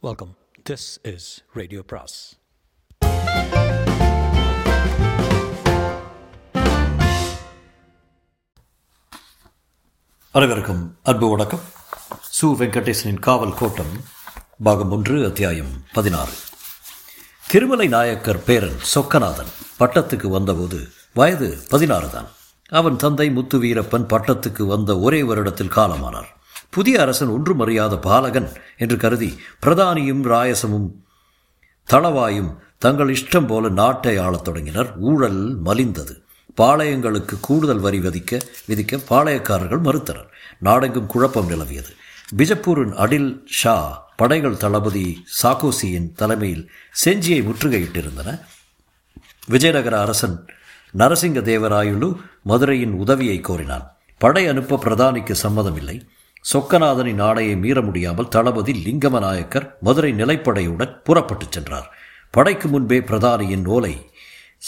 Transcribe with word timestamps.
Welcome 0.00 0.36
this 0.70 0.84
is 1.02 1.44
radio 1.52 1.82
பிராஸ் 1.86 2.16
அனைவருக்கும் 10.30 10.98
அன்பு 11.02 11.30
வணக்கம். 11.30 11.60
சு 12.36 12.42
வெங்கடேசனின் 12.42 13.18
காவல் 13.18 13.54
கோட்டம் 13.54 13.92
பாகம் 14.62 14.90
ஒன்று 14.90 15.26
அத்தியாயம் 15.26 15.82
பதினாறு. 15.92 16.32
திருமலை 17.48 17.88
நாயக்கர் 17.88 18.44
பேரன் 18.44 18.80
சொக்கநாதன் 18.94 19.52
பட்டத்துக்கு 19.78 20.26
வந்தபோது 20.26 20.88
வயது 21.14 21.58
பதினாறு 21.68 22.10
தான் 22.10 22.28
அவன் 22.68 22.96
தந்தை 22.96 23.30
முத்து 23.30 23.62
வீரப்பன் 23.62 24.10
பட்டத்துக்கு 24.14 24.66
வந்த 24.66 24.98
ஒரே 24.98 25.22
வருடத்தில் 25.22 25.76
காலமானார். 25.76 26.36
புதிய 26.70 27.00
அரசன் 27.00 27.28
ஒன்றும் 27.28 27.60
அறியாத 27.60 27.98
பாலகன் 27.98 28.48
என்று 28.76 28.96
கருதி 28.96 29.38
பிரதானியும் 29.66 30.22
ராயசமும் 30.22 30.90
தளவாயும் 31.90 32.56
தங்கள் 32.78 33.08
இஷ்டம் 33.08 33.46
போல 33.46 33.68
நாட்டை 33.68 34.16
ஆளத் 34.16 34.44
தொடங்கினர். 34.44 34.96
ஊழல் 34.98 35.62
மலிந்தது. 35.62 36.22
பாளையங்களுக்கு 36.56 37.40
கூடுதல் 37.40 37.78
வரி 37.78 37.98
விதிக்க 37.98 38.40
விதிக்க 38.68 39.00
பாளையக்காரர்கள் 39.10 39.80
மறுத்தனர். 39.80 40.26
நாடெங்கும் 40.58 41.06
குழப்பம் 41.06 41.50
நிலவியது. 41.50 41.96
பிஜப்பூரின் 42.36 42.94
அடில் 42.94 43.42
ஷா 43.46 44.06
படைகள் 44.16 44.56
தளபதி 44.56 45.24
சாகோசியின் 45.42 46.12
தலைமையில் 46.12 46.70
செஞ்சியை 47.04 47.42
முற்றுகையிட்டிருந்தன. 47.42 48.40
விஜயநகர 49.46 50.00
அரசன் 50.00 50.46
நரசிங்க 50.98 51.40
தேவராயுலு 51.42 52.16
மதுரையின் 52.42 52.92
உதவியை 52.92 53.40
கோரினான். 53.40 53.86
படை 54.18 54.46
அனுப்ப 54.46 54.76
பிரதானிக்கு 54.76 55.34
சம்மதமில்லை. 55.42 56.08
சொக்கநாதனின் 56.52 57.22
ஆணையை 57.22 57.56
மீற 57.56 57.82
முடியாமல் 57.82 58.28
தளபதி 58.28 58.72
லிங்கம 58.84 59.20
நாயக்கர் 59.20 59.76
மதுரை 59.80 60.12
நிலைப்படையுடன் 60.12 61.02
புறப்பட்டுச் 61.04 61.52
சென்றார். 61.52 61.90
படைக்கு 62.30 62.68
முன்பே 62.68 63.00
பிரதானியின் 63.00 63.66
ஓலை 63.66 64.10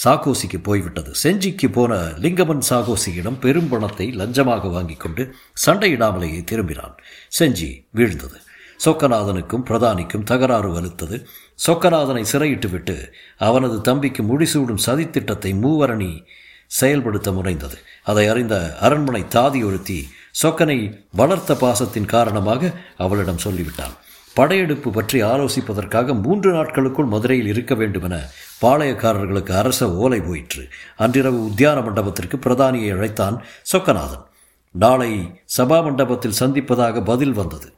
சாகோசிக்கு 0.05 0.59
போய்விட்டது. 0.63 1.11
செஞ்சிக்கு 1.23 1.73
போன 1.73 1.95
லிங்கமன் 1.97 2.61
சாகோசியிடம் 2.71 3.41
பெரும் 3.41 3.69
பணத்தை 3.69 4.11
லஞ்சமாக 4.17 4.71
வாங்கிக் 4.71 5.01
கொண்டு 5.01 5.35
சண்டையிடாமலேயே 5.67 6.45
திரும்பினான். 6.51 6.95
செஞ்சி 7.39 7.87
வீழ்ந்தது. 7.95 8.39
சொக்கநாதனுக்கும் 8.85 9.67
பிரதானிக்கும் 9.71 10.23
தகராறு 10.23 10.73
வலுத்தது. 10.73 11.25
சொக்கநாதனை 11.67 12.25
சிறையிட்டுவிட்டு 12.33 13.13
அவனது 13.39 13.81
தம்பிக்கு 13.81 14.23
முடிசூடும் 14.23 14.85
சதித்திட்டத்தை 14.87 15.55
மூவரணி 15.55 16.25
செயல்படுத்த 16.67 17.31
முனைந்தது. 17.31 17.77
அதை 18.03 18.27
அறிந்த 18.27 18.77
அரண்மனை 18.81 19.25
தாதி 19.29 19.65
ஒருத்தி 19.65 20.09
சொக்கனை 20.43 21.07
வளர்த்த 21.13 21.55
பாசத்தின் 21.55 22.07
காரணமாக 22.07 22.73
அவளிடம் 22.97 23.43
சொல்லிவிட்டான். 23.45 23.97
படையெடுப்பு 24.35 24.91
பற்றி 24.91 25.23
ஆலோசிப்பதற்காக 25.23 26.23
மூன்று 26.23 26.53
நாட்களுக்குள் 26.53 27.05
மதுரையில் 27.05 27.47
இருக்க 27.47 27.75
வேண்டுமென 27.75 28.29
பாளையக்காரர்களுக்கு 28.63 29.51
அரச 29.51 29.95
ஓலை 29.95 30.21
போயிற்று. 30.21 30.69
அன்றிரவு 30.97 31.49
உத்தியான 31.49 31.83
மண்டபத்திற்கு 31.83 32.37
பிரதானியை 32.37 32.93
அழைத்தான் 32.93 33.43
சொக்கநாதன். 33.73 34.25
நாளை 34.71 35.41
சபா 35.57 35.83
மண்டபத்தில் 35.83 36.39
சந்திப்பதாக 36.41 37.05
பதில் 37.05 37.33
வந்தது. 37.33 37.73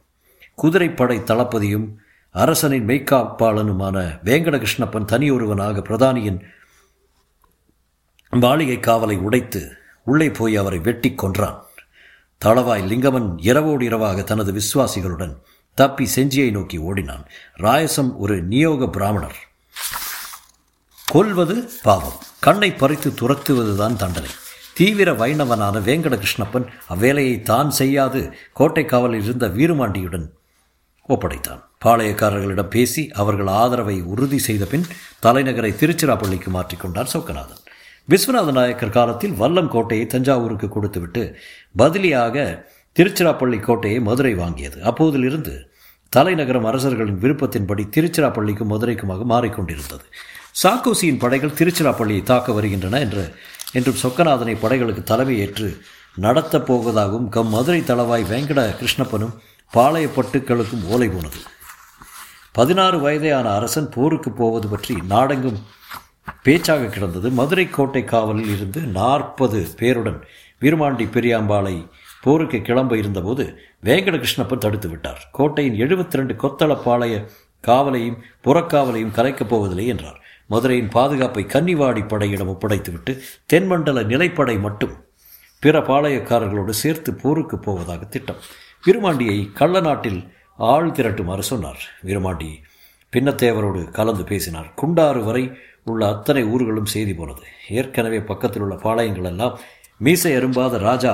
குதிரைப்படை 0.55 1.17
தளபதியும் 1.17 1.87
அரசனின் 2.31 2.87
மெய்க்காப்பாளனுமான 2.87 3.97
வேங்கடகிருஷ்ணப்பன் 4.23 5.09
தனியொருவனாக 5.11 5.81
பிரதானியின் 5.81 6.39
மாளிகை 8.29 8.77
காவலை 8.77 9.17
உடைத்து 9.17 9.71
உள்ளே 10.03 10.29
போய் 10.29 10.55
அவரை 10.55 10.79
வெட்டி 10.79 11.13
கொன்றான். 11.15 11.63
தளவாய் 12.43 12.83
லிங்கமன் 12.83 13.33
இரவோடு 13.37 13.85
இரவாக 13.85 14.21
தனது 14.21 14.53
விசுவாசிகளுடன் 14.53 15.35
தப்பி 15.75 16.09
செஞ்சியை 16.15 16.51
நோக்கி 16.51 16.77
ஓடினான். 16.77 17.25
ராயசம் 17.57 18.11
ஒரு 18.17 18.47
நியோக 18.47 18.89
பிராமணர். 18.89 19.35
கொல்வது 21.07 21.71
பாவம். 21.83 22.19
கண்ணை 22.39 22.73
பறித்து 22.73 23.09
துரத்துவதுதான் 23.09 23.95
தண்டனை. 23.95 24.29
தீவிர 24.73 25.11
வைணவனான 25.13 25.79
வேங்கட 25.79 26.19
கிருஷ்ணப்பன் 26.19 26.67
அவ்வேலையை 26.89 27.41
தான் 27.41 27.69
செய்யாது. 27.69 28.33
கோட்டை 28.53 28.85
காவலில் 28.85 29.23
இருந்த 29.23 29.47
வீருமாண்டியுடன் 29.47 30.27
ஒப்படைத்தான். 31.09 31.61
பாளையக்காரர்களிடம் 31.85 32.73
பேசி 32.75 33.11
அவர்கள் 33.11 33.47
ஆதரவை 33.47 34.01
உறுதி 34.01 34.37
செய்த 34.37 34.65
பின் 34.65 34.85
தலைநகரை 35.21 35.71
திருச்சிராப்பள்ளிக்கு 35.73 36.49
மாற்றிக்கொண்டார் 36.53 37.13
சோக்கநாதன். 37.13 37.62
விஸ்வநாத 38.09 38.51
நாயக்கர் 38.51 38.89
காலத்தில் 38.89 39.35
வல்லம் 39.39 39.67
கோட்டையை 39.67 40.05
தஞ்சாவூருக்கு 40.07 40.67
கொடுத்துவிட்டு 40.69 41.21
பதிலியாக 41.77 42.65
திருச்சிராப்பள்ளி 42.95 43.59
கோட்டையை 43.59 43.99
மதுரை 43.99 44.33
வாங்கியது. 44.35 44.79
அப்போதிலிருந்து 44.89 45.53
தலைநகரம் 46.13 46.65
அரசர்களின் 46.65 47.21
விருப்பத்தின்படி 47.21 47.83
திருச்சிராப்பள்ளிக்கும் 47.95 48.71
மதுரைக்குமாக 48.73 49.25
மாறிக்கொண்டிருந்தது. 49.33 50.05
சாக்கோசியின் 50.63 51.19
படைகள் 51.19 51.55
திருச்சிராப்பள்ளியை 51.59 52.23
தாக்க 52.23 52.51
வருகின்றன 52.51 52.99
என்று 52.99 53.23
என்றும் 53.73 54.01
சொக்கநாதனை 54.03 54.55
படைகளுக்கு 54.61 55.03
தலைமை 55.03 55.39
ஏற்று 55.39 55.69
நடத்தப் 56.15 56.67
போவதாகவும் 56.71 57.29
கம் 57.29 57.49
மதுரை 57.49 57.81
தளவாய் 57.81 58.29
வேங்கட 58.31 58.61
கிருஷ்ணப்பனும் 58.79 59.33
பாளையப்பட்டுக்களுக்கும் 59.73 60.83
ஓலை 60.89 61.07
போனது. 61.07 61.39
பதினாறு 62.51 62.97
வயதேயான 62.99 63.47
அரசன் 63.53 63.89
போருக்கு 63.89 64.31
போவது 64.31 64.67
பற்றி 64.67 64.95
நாடெங்கும் 65.13 65.61
பேச்சாக 66.43 66.85
கிடந்தது. 66.85 67.29
மதுரை 67.29 67.69
கோட்டை 67.69 68.03
காவலில் 68.03 68.55
இருந்து 68.55 68.81
நாற்பது 68.81 69.67
பேருடன் 69.77 70.21
வீரமாண்டி 70.61 71.05
பெரியாம்பாளை 71.05 71.89
போருக்கு 72.21 72.61
கிளம்ப 72.61 72.97
இருந்தபோது 72.97 73.57
வேங்கட 73.83 74.23
கிருஷ்ணப்பன் 74.23 74.57
தடுத்து 74.57 74.89
விட்டார். 74.89 75.29
கோட்டையின் 75.31 75.73
எழுபத்தி 75.73 76.13
ரெண்டு 76.13 76.33
கொத்தளப்பாளைய 76.33 77.27
காவலையும் 77.67 78.17
புறக்காவலையும் 78.43 79.11
கலைக்கப் 79.11 79.49
போவதில்லை 79.49 79.87
என்றார். 79.87 80.21
மதுரையின் 80.47 80.89
பாதுகாப்பை 80.89 81.43
கன்னிவாடி 81.43 82.07
படையிடம் 82.07 82.49
ஒப்படைத்துவிட்டு 82.49 83.19
தென்மண்டல 83.45 84.01
நிலைப்படை 84.01 84.59
மட்டும் 84.59 85.03
பிற 85.59 85.79
பாளையக்காரர்களோடு 85.79 86.69
சேர்த்து 86.69 87.13
போருக்கு 87.13 87.59
போவதாக 87.59 88.05
திட்டம். 88.05 88.35
வீரமாண்டியை 88.87 89.51
கள்ள 89.51 89.79
நாட்டில் 89.79 90.33
ஆள் 90.57 90.91
திரட்டுமாறு 90.91 91.39
சொன்னார். 91.39 91.79
வீரமாண்டி 92.05 92.55
பின்னத்தேவரோடு 93.15 93.91
கலந்து 93.91 94.23
பேசினார். 94.23 94.73
குண்டாறு 94.81 95.23
வரை 95.23 95.51
உள்ள 95.83 96.07
அத்தனை 96.07 96.43
ஊர்களும் 96.43 96.91
செய்தி 96.95 97.13
போனது. 97.13 97.41
ஏற்கனவே 97.69 98.19
பக்கத்தில் 98.19 98.61
உள்ள 98.61 98.75
பாளையங்கள் 98.75 99.23
எல்லாம் 99.23 99.59
மீசை 99.97 100.35
அரும்பாத 100.35 100.77
ராஜா 100.77 101.13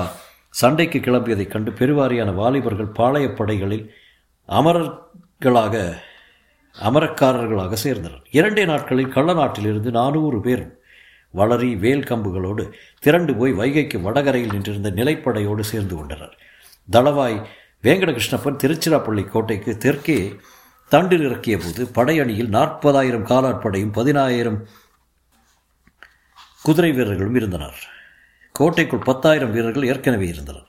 சண்டைக்கு 0.49 0.99
கிளம்பியதைக் 0.99 1.53
கண்டு 1.53 1.71
பெருவாரியான 1.71 2.33
வாலிபர்கள் 2.33 2.95
பாளையப்படைகளில் 2.99 3.85
அமரர்களாக 4.49 5.75
அமரக்காரர்களாக 6.75 7.77
சேர்ந்தனர். 7.83 8.23
இரண்டே 8.31 8.65
நாட்களில் 8.65 9.13
கள்ள 9.15 9.33
நாட்டிலிருந்து 9.33 9.91
நானூறு 9.91 10.41
பேர் 10.41 10.77
வளரி 11.33 11.79
வேல் 11.79 12.03
கம்புகளோடு 12.03 12.71
திரண்டு 12.99 13.35
போய் 13.35 13.53
வைகைக்கு 13.53 14.01
வடகரையில் 14.01 14.51
நின்றிருந்த 14.51 14.89
நிலைப்படையோடு 14.89 15.59
சேர்ந்து 15.59 15.95
கொண்டனர். 15.95 16.37
தளவாய் 16.89 17.37
வேங்கடகிருஷ்ணப்பன் 17.83 18.59
திருச்சிராப்பள்ளி 18.63 19.23
கோட்டைக்கு 19.23 19.77
தெற்கே 19.77 20.35
தண்டில் 20.91 21.25
இறக்கிய 21.27 21.55
போது 21.57 21.81
படையணியில் 21.97 22.53
நாற்பதாயிரம் 22.55 23.25
காலாட்படையும் 23.25 23.95
பதினாயிரம் 23.97 24.59
குதிரை 26.61 26.91
வீரர்களும் 26.91 27.35
இருந்தனர். 27.35 27.79
கோட்டைக்குள் 28.55 29.07
பத்தாயிரம் 29.09 29.51
வீரர்கள் 29.51 29.89
ஏற்கனவே 29.91 30.27
இருந்தனர். 30.27 30.67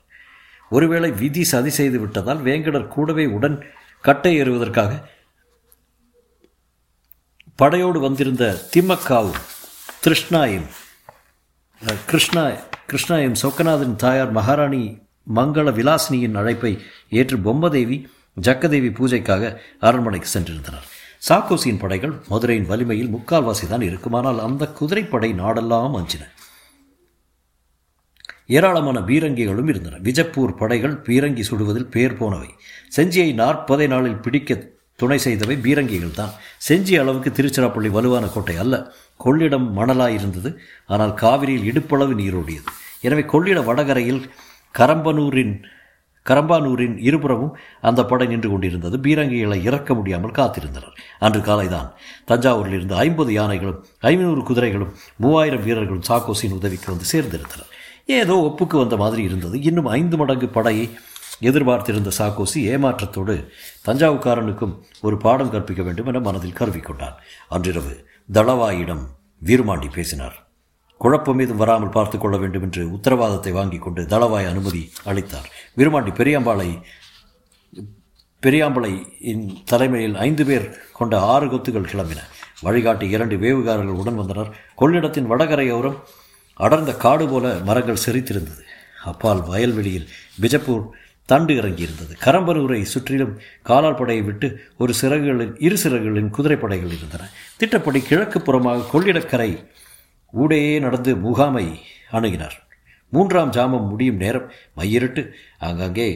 ஒருவேளை 0.69 1.09
விதி 1.21 1.43
சதி 1.43 1.69
செய்து 1.69 1.97
விட்டதால் 1.99 2.43
வேங்கடர் 2.47 2.87
கூடவே 2.87 3.25
உடன் 3.37 3.57
கட்டை 4.01 4.31
ஏறுவதற்காக 4.41 4.91
படையோடு 7.55 7.99
வந்திருந்த 7.99 8.43
திம்மக்காவும் 8.73 9.41
திருஷ்ணாயும் 10.03 10.69
கிருஷ்ணா 12.09 12.43
கிருஷ்ணாயும் 12.91 13.37
சொக்கநாதன் 13.41 13.95
தாயார் 13.95 14.31
மகாராணி 14.31 14.83
மங்கள 15.35 15.67
விலாசினியின் 15.77 16.37
அழைப்பை 16.37 16.71
ஏற்று 17.09 17.37
பொம்மதேவி 17.37 17.97
ஜக்கதேவி 18.37 18.89
பூஜைக்காக 18.97 19.43
அரண்மனைக்கு 19.87 20.29
சென்றிருந்தனர். 20.33 20.85
சாக்கோசியின் 21.27 21.81
படைகள் 21.81 22.13
மதுரையின் 22.29 22.69
வலிமையில் 22.69 23.13
முக்கால்வாசி 23.15 23.65
தான் 23.67 23.87
இருக்குமானால் 23.87 24.39
அந்த 24.45 24.63
குதிரைப்படை 24.79 25.29
நாடெல்லாம் 25.41 25.97
அஞ்சின. 25.99 26.23
ஏராளமான 28.57 28.99
பீரங்கிகளும் 29.09 29.69
இருந்தன. 29.71 29.99
விஜப்பூர் 30.07 30.53
படைகள் 30.61 30.95
பீரங்கி 31.07 31.43
சுடுவதில் 31.49 31.91
பேர் 31.95 32.17
போனவை. 32.21 32.49
செஞ்சியை 32.97 33.29
நாற்பதே 33.41 33.87
நாளில் 33.93 34.21
பிடிக்க 34.25 34.57
துணை 35.01 35.17
செய்தவை 35.25 35.55
பீரங்கிகள் 35.65 36.17
தான் 36.17 36.33
செஞ்சி 36.67 36.95
அளவுக்கு 37.01 37.29
திருச்சிராப்பள்ளி 37.37 37.89
வலுவான 37.97 38.25
கோட்டை 38.33 38.55
அல்ல. 38.63 38.75
கொள்ளிடம் 39.23 39.67
மணலாய் 39.77 40.15
இருந்தது 40.19 40.49
ஆனால் 40.93 41.13
காவிரியில் 41.21 41.67
இடுப்பளவு 41.71 42.15
நீரோடியது. 42.21 42.67
எனவே 43.07 43.25
கொள்ளிட 43.33 43.59
வடகரையில் 43.69 44.21
கரம்பனூரின் 44.75 45.53
கரம்பானூரின் 46.29 46.97
இருபுறமும் 46.97 47.57
அந்த 47.81 48.05
படை 48.05 48.27
நின்று 48.27 48.49
கொண்டிருந்தது. 48.49 48.97
பீரங்கிகளை 48.97 49.63
இறக்க 49.63 49.93
முடியாமல் 49.93 50.31
காத்திருந்தனர். 50.31 50.97
அன்று 51.19 51.41
காலைதான் 51.41 51.93
தஞ்சாவூரில் 52.27 52.73
இருந்து 52.73 52.95
ஐம்பது 52.95 53.33
யானைகளும் 53.33 53.85
ஐநூறு 53.99 54.43
குதிரைகளும் 54.43 54.93
மூவாயிரம் 55.17 55.63
வீரர்களும் 55.63 56.03
சாக்கோசின் 56.09 56.51
உதவிக்கு 56.51 56.95
வந்து 56.95 57.05
சேர்ந்திருந்தனர். 57.11 57.71
ஏதோ 58.05 58.53
ஒப்புக்கு 58.53 58.77
வந்த 58.77 58.97
மாதிரி 58.97 59.23
இருந்தது. 59.23 59.61
இன்னும் 59.61 59.85
ஐந்து 59.85 60.17
மடங்கு 60.17 60.47
படையை 60.47 60.89
எதிர்பார்த்திருந்த 61.39 62.09
சாக்கோசி 62.17 62.55
ஏமாற்றத்தோடு 62.55 63.47
தஞ்சாவூக்காரனுக்கும் 63.85 64.77
ஒரு 65.01 65.17
பாடம் 65.17 65.49
கற்பிக்க 65.49 65.83
வேண்டும் 65.83 66.05
என 66.05 66.19
மனதில் 66.19 66.57
கருவிக்கொண்டான் 66.59 67.15
அன்றிரவு 67.49 68.07
தளவாயிடம் 68.33 69.03
வீருமாண்டி 69.45 69.91
பேசினார். 69.93 70.40
குழப்பம் 71.03 71.37
மீதும் 71.39 71.61
வராமல் 71.61 71.93
பார்த்து 71.95 72.17
கொள்ள 72.17 72.35
வேண்டும் 72.41 72.65
என்று 72.67 72.81
உத்தரவாதத்தை 72.95 73.51
வாங்கி 73.59 73.79
கொண்டு 73.85 74.01
தளவாய் 74.13 74.49
அனுமதி 74.51 74.81
அளித்தார். 75.09 75.47
விருமாண்டி 75.79 76.11
பெரியாம்பாளை 76.19 76.69
பெரியாம்பளையின் 78.43 79.45
தலைமையில் 79.71 80.15
ஐந்து 80.27 80.43
பேர் 80.49 80.67
கொண்ட 80.99 81.13
ஆறு 81.33 81.47
கொத்துகள் 81.47 81.89
கிளம்பின. 81.91 82.21
வழிகாட்டி 82.65 83.05
இரண்டு 83.15 83.35
வேவுகாரர்கள் 83.43 83.99
உடன் 84.01 84.19
வந்தனர். 84.21 84.51
கொள்ளிடத்தின் 84.81 85.29
வடகரையோரம் 85.31 85.97
அடர்ந்த 86.59 86.91
காடு 87.03 87.25
போல 87.27 87.45
மரங்கள் 87.69 88.03
செறித்திருந்தது. 88.05 88.63
அப்பால் 89.11 89.43
வயல்வெளியில் 89.51 90.09
பிஜப்பூர் 90.41 90.83
தண்டு 91.29 91.53
இறங்கியிருந்தது. 91.61 92.13
கரம்பலூரை 92.25 92.81
சுற்றிலும் 92.93 93.33
காலால் 93.69 93.99
படையை 93.99 94.23
விட்டு 94.29 94.47
ஒரு 94.77 94.93
சிறகுகளின் 95.01 95.53
இரு 95.67 95.77
சிறகுகளின் 95.83 96.33
குதிரைப்படைகள் 96.37 96.95
இருந்தன. 96.97 97.29
திட்டப்படி 97.61 98.01
கிழக்கு 98.09 98.39
புறமாக 98.39 98.87
கொள்ளிடக்கரை 98.93 99.51
ஊடையே 100.31 100.79
நடந்து 100.79 101.15
முகாமை 101.15 101.65
அணுகினார். 102.11 102.57
மூன்றாம் 103.09 103.51
ஜாமம் 103.51 103.87
முடியும் 103.87 104.15
நேரம் 104.15 104.51
மையிருட்டு 104.77 105.23
அங்கங்கே 105.59 106.09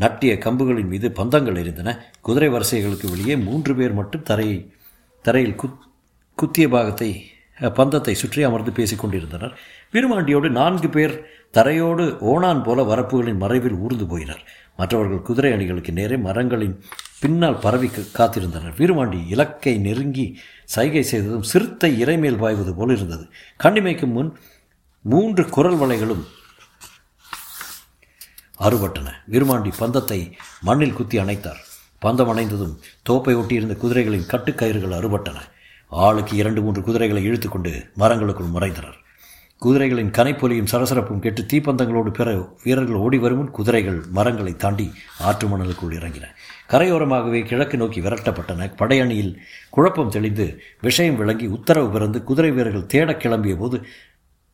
நட்டிய 0.00 0.32
கம்புகளின் 0.38 0.90
மீது 0.92 1.08
பந்தங்கள் 1.08 1.60
எரிந்தன. 1.62 1.98
குதிரை 2.20 2.48
வரிசைகளுக்கு 2.48 3.08
வெளியே 3.10 3.36
மூன்று 3.36 3.74
பேர் 3.74 3.92
மட்டும் 3.92 4.22
தரையை 4.22 4.72
தரையில் 5.22 5.58
குத் 5.62 5.78
குத்திய 6.34 6.68
பாகத்தை 6.68 7.10
பந்தத்தை 7.74 8.14
சுற்றி 8.14 8.42
அமர்ந்து 8.42 8.72
பேசிக் 8.72 8.98
கொண்டிருந்தனர். 8.98 9.54
வீரமாண்டியோடு 9.92 10.48
நான்கு 10.50 10.88
பேர் 10.88 11.14
தரையோடு 11.54 12.04
ஓணான் 12.32 12.62
போல 12.62 12.82
வரப்புகளின் 12.82 13.36
மறைவில் 13.36 13.74
ஊர்ந்து 13.74 14.04
போயினர். 14.04 14.42
மற்றவர்கள் 14.80 15.26
குதிரை 15.28 15.50
அணிகளுக்கு 15.52 15.92
நேரே 15.98 16.16
மரங்களின் 16.26 16.76
பின்னால் 17.22 17.62
பரவி 17.64 17.88
காத்திருந்தனர். 18.18 18.76
வீரமாண்டி 18.80 19.18
இலக்கை 19.34 19.74
நெருங்கி 19.86 20.26
சைகை 20.74 21.02
செய்ததும் 21.02 21.48
சிறுத்தை 21.52 21.90
இறைமேல் 22.04 22.42
பாய்வது 22.42 22.72
போல் 22.78 22.94
இருந்தது. 22.96 23.24
கண்ணிமைக்கு 23.64 24.06
முன் 24.16 24.30
மூன்று 25.04 25.42
குரல் 25.56 25.78
வலைகளும் 25.82 26.22
அறுபட்டன. 28.68 29.08
வீரமாண்டி 29.32 29.70
பந்தத்தை 29.78 30.20
மண்ணில் 30.68 30.96
குத்தி 30.98 31.18
அணைத்தார். 31.18 31.60
பந்தம் 32.04 32.30
அணைந்ததும் 32.32 32.74
தோப்பை 33.08 33.34
ஒட்டியிருந்த 33.40 33.76
குதிரைகளின் 33.82 34.28
கட்டுக்கயிறுகள் 34.32 34.96
அறுபட்டன. 34.98 35.38
ஆளுக்கு 35.90 36.34
இரண்டு 36.42 36.60
மூன்று 36.64 36.82
குதிரைகளை 36.82 37.22
இழுத்துக்கொண்டு 37.28 37.72
மரங்களுக்குள் 37.98 38.54
மறைந்தனர். 38.56 38.99
குதிரைகளின் 39.64 40.10
கனைப்பொலியும் 40.10 40.66
சரசரப்பும் 40.72 41.18
கேட்டு 41.18 41.42
தீப்பந்தங்களோடு 41.42 42.10
பிற 42.10 42.56
வீரர்கள் 42.64 42.94
ஓடி 42.94 43.18
வருமுன் 43.18 43.50
குதிரைகள் 43.50 44.04
மரங்களை 44.10 44.56
தாண்டி 44.56 44.92
ஆற்று 45.18 45.48
மணலுக்குள் 45.48 45.94
இறங்கின. 45.94 46.22
கரையோரமாகவே 46.68 47.44
கிழக்கு 47.44 47.76
நோக்கி 47.76 48.00
விரட்டப்பட்டன. 48.00 48.72
படையணியில் 48.76 49.34
குழப்பம் 49.70 50.08
தெளிந்து 50.08 50.60
விஷயம் 50.80 51.16
விளங்கி 51.16 51.46
உத்தரவு 51.46 51.90
பிறந்து 51.90 52.22
குதிரை 52.22 52.50
வீரர்கள் 52.50 52.86
தேடக் 52.86 53.18
கிளம்பிய 53.18 53.56
போது 53.56 53.82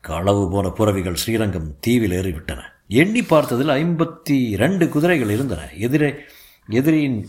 களவு 0.01 0.51
போன 0.51 0.69
புறவிகள் 0.69 1.15
ஸ்ரீரங்கம் 1.15 1.77
தீவில் 1.81 2.11
ஏறிவிட்டன. 2.11 2.61
எண்ணி 2.89 3.21
பார்த்ததில் 3.21 3.71
ஐம்பத்தி 3.71 4.57
ரெண்டு 4.57 4.89
குதிரைகள் 4.89 5.31
இருந்தன. 5.31 5.69
எதிரே 5.73 6.15
எதிரியின் 6.69 7.29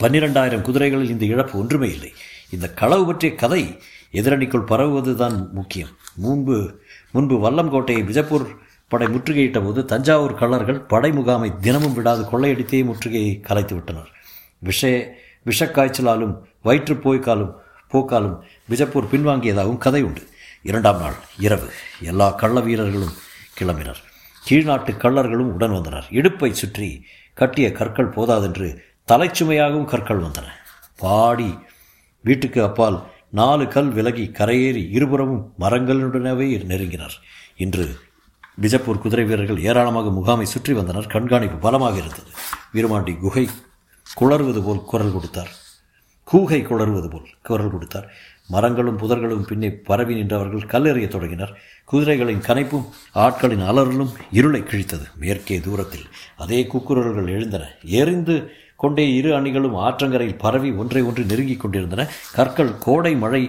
பன்னிரெண்டாயிரம் 0.00 0.62
குதிரைகளில் 0.62 1.08
இந்த 1.08 1.24
இழப்பு 1.24 1.58
ஒன்றுமே 1.58 1.90
இல்லை. 1.92 2.12
இந்த 2.50 2.70
களவு 2.70 3.06
பற்றிய 3.06 3.34
கதை 3.34 3.78
எதிரணிக்குள் 4.12 4.66
பரவுவதுதான் 4.66 5.50
முக்கியம். 5.50 5.88
முன்பு 6.14 6.80
முன்பு 7.12 7.50
வல்லங்கோட்டையை 7.50 8.02
விஜப்பூர் 8.10 8.46
படை 8.88 9.06
முற்றுகையிட்ட 9.06 9.64
போது 9.64 9.84
தஞ்சாவூர் 9.84 10.34
கள்ளர்கள் 10.34 10.80
படை 10.86 11.12
முகாமை 11.12 11.58
தினமும் 11.60 11.94
விடாது 11.94 12.22
கொள்ளையடித்தே 12.22 12.80
முற்றுகையை 12.84 13.40
கலைத்து 13.40 13.74
விட்டனர். 13.74 14.10
விஷ 14.58 15.14
விஷக்காய்ச்சலாலும் 15.46 16.34
வயிற்றுப்போய்க்காலும் 16.64 17.52
போக்காலும் 17.92 18.36
விஜப்பூர் 18.70 19.10
பின்வாங்கியதாகவும் 19.12 19.78
கதை 19.78 20.02
உண்டு 20.02 20.22
இரண்டாம் 20.62 21.00
நாள் 21.00 21.14
இரவு 21.38 21.68
எல்லா 22.00 22.30
கள்ள 22.30 22.60
வீரர்களும் 22.60 23.14
கிளம்பினர். 23.60 24.00
கீழ்நாட்டு 24.48 24.92
கள்ளர்களும் 24.92 25.52
உடன் 25.56 25.70
வந்தனர். 25.70 26.06
இடுப்பை 26.10 26.52
சுற்றி 26.52 27.06
கட்டிய 27.34 27.72
கற்கள் 27.72 28.14
போதாதென்று 28.16 28.68
தலைச்சுமையாகவும் 29.12 29.84
கற்கள் 29.84 30.18
வந்தன. 30.18 30.46
பாடி 30.96 31.58
வீட்டுக்கு 32.20 32.62
அப்பால் 32.62 33.12
நாலு 33.38 33.64
கல் 33.68 33.88
விலகி 33.90 34.24
கரையேறி 34.38 34.82
இருபுறமும் 34.96 35.54
மரங்களுடனவே 35.60 36.46
நெருங்கினர். 36.70 37.16
இன்று 37.56 37.86
பிஜப்பூர் 38.62 39.00
குதிரை 39.04 39.24
வீரர்கள் 39.24 39.62
ஏராளமாக 39.70 40.10
முகாமை 40.10 40.46
சுற்றி 40.52 40.72
வந்தனர். 40.72 41.06
கண்காணிப்பு 41.06 41.56
பலமாக 41.56 41.96
இருந்தது. 41.96 42.30
வீரமாண்டி 42.74 43.14
குகை 43.18 43.44
குளறுவது 44.14 44.62
போல் 44.62 44.84
குரல் 44.84 45.12
கொடுத்தார். 45.12 45.50
கூகை 46.28 46.62
குளறுவது 46.62 47.08
போல் 47.10 47.26
குரல் 47.42 47.70
கொடுத்தார். 47.70 48.06
மரங்களும் 48.46 48.98
புதர்களும் 48.98 49.46
பின்னே 49.48 49.70
பரவி 49.88 50.14
நின்றவர்கள் 50.14 50.70
கல்லெறிய 50.72 51.08
தொடங்கினர். 51.08 51.52
குதிரைகளின் 51.92 52.44
கனைப்பும் 52.48 52.86
ஆட்களின் 53.14 53.64
அலறலும் 53.70 54.12
இருளை 54.30 54.62
கிழித்தது. 54.62 55.06
மேற்கே 55.16 55.60
தூரத்தில் 55.60 56.06
அதே 56.36 56.60
குக்குரல்கள் 56.66 57.32
எழுந்தன. 57.36 57.64
எரிந்து 57.82 58.36
கொண்டே 58.76 59.04
இரு 59.14 59.30
அணிகளும் 59.34 59.76
ஆற்றங்கரையில் 59.86 60.38
பரவி 60.38 60.70
ஒன்றை 60.70 61.02
ஒன்று 61.02 61.24
நெருங்கிக் 61.24 61.60
கொண்டிருந்தன. 61.60 62.08
கற்கள் 62.36 62.72
கோடை 62.78 63.12
மழை 63.16 63.42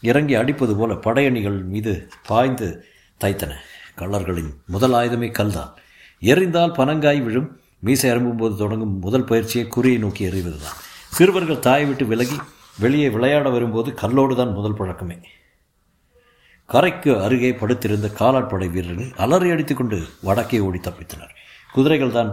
இறங்கி 0.00 0.34
அடிப்பது 0.34 0.76
போல 0.76 0.94
படையணிகள் 1.06 1.58
மீது 1.72 1.92
பாய்ந்து 2.26 2.68
தைத்தன 3.24 3.54
கள்ளர்களின் 4.00 4.52
முதல் 4.66 4.92
ஆயுதமே 4.92 5.30
கல்தான். 5.38 5.72
எறிந்தால் 6.20 6.76
பனங்காய் 6.80 7.22
விழும். 7.22 7.48
மீசை 7.86 8.10
அரும்பும்போது 8.10 8.54
தொடங்கும் 8.56 8.94
முதல் 9.06 9.24
பயிற்சியை 9.24 9.64
குறியை 9.76 9.98
நோக்கி 9.98 10.22
எறிவதுதான். 10.28 10.78
சிறுவர்கள் 11.16 11.64
தாயை 11.66 11.84
விட்டு 11.86 12.04
விலகி 12.06 12.38
வெளியே 12.78 13.08
விளையாட 13.08 13.48
வரும்போது 13.50 13.90
கல்லோடு 14.02 14.34
தான் 14.34 14.52
முதல் 14.52 14.78
பழக்கமே. 14.80 15.16
கரைக்கு 16.66 17.10
அருகே 17.24 17.50
படுத்திருந்த 17.52 18.08
காலாட்படை 18.20 18.68
வீரர்கள் 18.70 19.10
அலறி 19.16 19.50
அடித்துக்கொண்டு 19.50 19.98
வடக்கே 20.20 20.58
ஓடி 20.66 20.78
தப்பித்தனர். 20.78 21.32
குதிரைகள் 21.72 22.16
தான் 22.18 22.32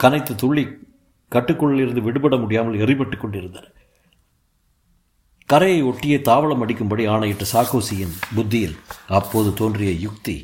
கனைத்து 0.00 0.34
துள்ளி 0.34 0.64
கட்டுக்குள்ளில் 1.32 1.82
இருந்து 1.84 2.02
விடுபட 2.06 2.34
முடியாமல் 2.42 2.80
எரிபட்டு 2.84 3.16
கொண்டிருந்தன. 3.18 3.64
கரையை 5.48 5.80
ஒட்டிய 5.88 6.14
தாவளம் 6.28 6.62
அடிக்கும்படி 6.64 7.04
ஆணையிட்ட 7.14 7.44
சாக்கோசியின் 7.52 8.14
புத்தியில் 8.36 8.76
அப்போது 9.18 9.50
தோன்றிய 9.60 9.92
யுக்தி 10.04 10.36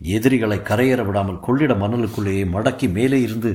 எதிரிகளை 0.00 0.58
கரையேற 0.70 1.00
விடாமல் 1.06 1.42
கொள்ளிட 1.46 1.72
மணலுக்குள்ளேயே 1.74 2.44
மடக்கி 2.54 2.86
மேலே 2.96 3.18
இருந்து 3.26 3.50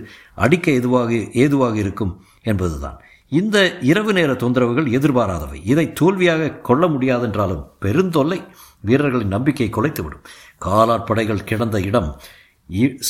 அடிக்க 0.45 0.67
எதுவாக 0.79 1.11
ஏதுவாக 1.43 1.75
இருக்கும் 1.83 2.13
என்பதுதான். 2.51 2.97
இந்த 3.31 3.57
இரவு 3.91 4.11
நேர 4.13 4.31
தொந்தரவுகள் 4.33 4.87
எதிர்பாராதவை. 4.97 5.59
இதை 5.73 5.85
தோல்வியாக 5.99 6.49
கொள்ள 6.69 6.87
முடியாதென்றாலும் 6.87 7.63
பெருந்தொல்லை 7.85 8.39
வீரர்களின் 8.87 9.35
நம்பிக்கை 9.35 9.69
குலைத்துவிடும். 9.69 10.25
காலாட்படைகள் 10.65 11.47
கிடந்த 11.51 11.79
இடம் 11.89 12.09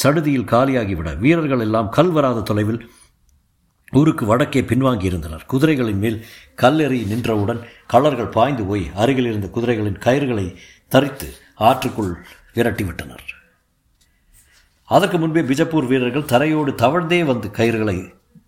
சடுதியில் 0.02 0.52
காலியாகிவிட 0.52 1.10
வீரர்கள் 1.24 1.64
எல்லாம் 1.66 1.90
கல் 1.98 2.14
வராத 2.18 2.46
தொலைவில் 2.50 2.80
ஊருக்கு 3.94 4.26
வடக்கே 4.26 4.62
பின்வாங்கி 4.62 5.04
இருந்தனர் 5.04 5.46
குதிரைகளின் 5.52 6.02
மேல் 6.04 6.26
கல்லெறி 6.62 7.00
நின்றவுடன் 7.08 7.62
கலர்கள் 7.88 8.34
பாய்ந்து 8.38 8.64
போய் 8.64 8.86
அருகில் 8.96 9.26
இருந்த 9.26 9.48
குதிரைகளின் 9.48 10.00
கயிறுகளை 10.06 10.56
தரித்து 10.88 11.28
ஆற்றுக்குள் 11.60 12.14
விரட்டிவிட்டனர். 12.56 13.26
அதற்கு 14.84 15.18
முன்பே 15.18 15.42
பிஜப்பூர் 15.42 15.88
வீரர்கள் 15.88 16.30
தரையோடு 16.34 16.72
தவழ்ந்தே 16.72 17.26
வந்து 17.26 17.48
கயிறுகளை 17.48 17.98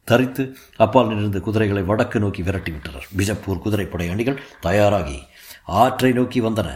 தரித்து 0.04 0.44
அப்பால் 0.78 1.08
நின்றிருந்த 1.08 1.40
குதிரைகளை 1.40 1.84
வடக்கு 1.84 2.20
நோக்கி 2.20 2.42
விரட்டிவிட்டனர். 2.42 3.06
பிஜப்பூர் 3.18 3.64
குதிரைப்படை 3.64 4.10
அணிகள் 4.10 4.42
தயாராகி 4.62 5.20
ஆற்றை 5.66 6.12
நோக்கி 6.12 6.42
வந்தன. 6.42 6.70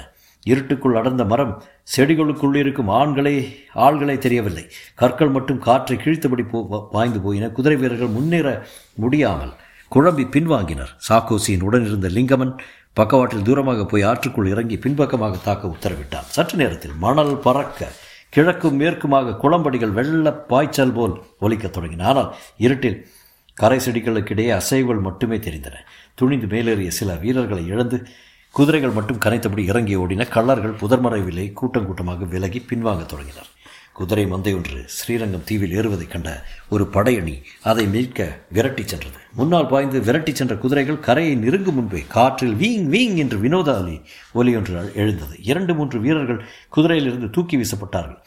இருட்டுக்குள் 0.44 0.96
அடர்ந்த 0.96 1.24
மரம் 1.24 1.64
செடிகளுக்குள் 1.96 2.56
இருக்கும் 2.56 2.88
ஆண்களே 2.88 3.34
ஆள்களே 3.76 4.18
தெரியவில்லை. 4.18 4.66
கற்கள் 4.96 5.30
மட்டும் 5.30 5.60
காற்றை 5.60 5.98
கிழித்தபடி 5.98 6.50
போ 6.50 6.88
வாய்ந்து 6.92 7.20
போயின. 7.22 7.50
குதிரை 7.50 7.78
வீரர்கள் 7.78 8.16
முன்னேற 8.18 8.48
முடியாமல் 8.96 9.54
குழம்பி 9.96 10.26
பின்வாங்கினர். 10.36 10.92
சாக்கோசியின் 11.10 11.66
உடனிருந்த 11.68 12.10
லிங்கமன் 12.10 12.54
பக்கவாட்டில் 12.94 13.46
தூரமாக 13.48 13.86
போய் 13.86 14.04
ஆற்றுக்குள் 14.04 14.48
இறங்கி 14.48 14.78
பின்பக்கமாக 14.78 15.38
தாக்க 15.38 15.68
உத்தரவிட்டான். 15.68 16.30
சற்று 16.36 16.58
நேரத்தில் 16.58 16.96
மணல் 17.06 17.36
பறக்க 17.38 17.88
கிழக்கும் 18.36 18.80
மேற்குமாக 18.80 19.38
குளம்படிகள் 19.44 19.92
வெள்ள 19.92 20.34
பாய்ச்சல் 20.34 20.92
போல் 20.92 21.16
ஒலிக்கத் 21.40 21.76
தொடங்கின. 21.78 22.04
ஆனால் 22.04 22.36
இருட்டில் 22.58 23.08
கரை 23.54 23.80
செடிகளுக்கிடையே 23.86 24.52
அசைவுகள் 24.60 25.02
மட்டுமே 25.02 25.38
தெரிந்தன. 25.38 25.76
துணிந்து 26.16 26.48
மேலேறிய 26.48 26.88
சில 26.88 27.14
வீரர்களை 27.14 27.66
இழந்து 27.68 28.08
குதிரைகள் 28.52 28.90
மட்டும் 28.90 29.18
கனைத்தபடி 29.18 29.58
இறங்கி 29.58 29.96
ஓடின 29.96 30.26
கள்ளர்கள் 30.30 30.78
புதர்மறைவிலே 30.78 31.54
கூட்டம் 31.54 31.86
கூட்டமாக 31.86 32.26
விலகி 32.26 32.60
பின்வாங்கத் 32.60 33.06
தொடங்கினர். 33.06 33.48
குதிரை 33.94 34.26
மந்தை 34.26 34.56
ஒன்று 34.56 34.84
ஸ்ரீரங்கம் 34.86 35.44
தீவில் 35.46 35.72
ஏறுவதைக் 35.72 36.12
கண்ட 36.12 36.44
ஒரு 36.70 36.90
படையணி 36.94 37.42
அதை 37.64 37.88
மீட்க 37.88 38.40
விரட்டிச் 38.54 38.88
சென்றது. 38.88 39.18
முன்னால் 39.34 39.68
பாய்ந்து 39.68 40.00
விரட்டிச் 40.00 40.36
சென்ற 40.36 40.56
குதிரைகள் 40.56 41.00
கரையை 41.00 41.36
நெருங்கும் 41.36 41.76
முன்பே 41.76 42.04
காற்றில் 42.08 42.54
வீங் 42.54 42.90
வீங் 42.96 43.16
என்று 43.16 43.38
வினோத 43.38 43.82
ஒலி 43.82 44.02
ஒலி 44.32 44.56
ஒன்று 44.56 44.92
எழுந்தது. 44.96 45.36
இரண்டு 45.42 45.74
மூன்று 45.74 46.00
வீரர்கள் 46.00 46.46
குதிரையிலிருந்து 46.76 47.30
தூக்கி 47.30 47.58
வீசப்பட்டார்கள். 47.58 48.18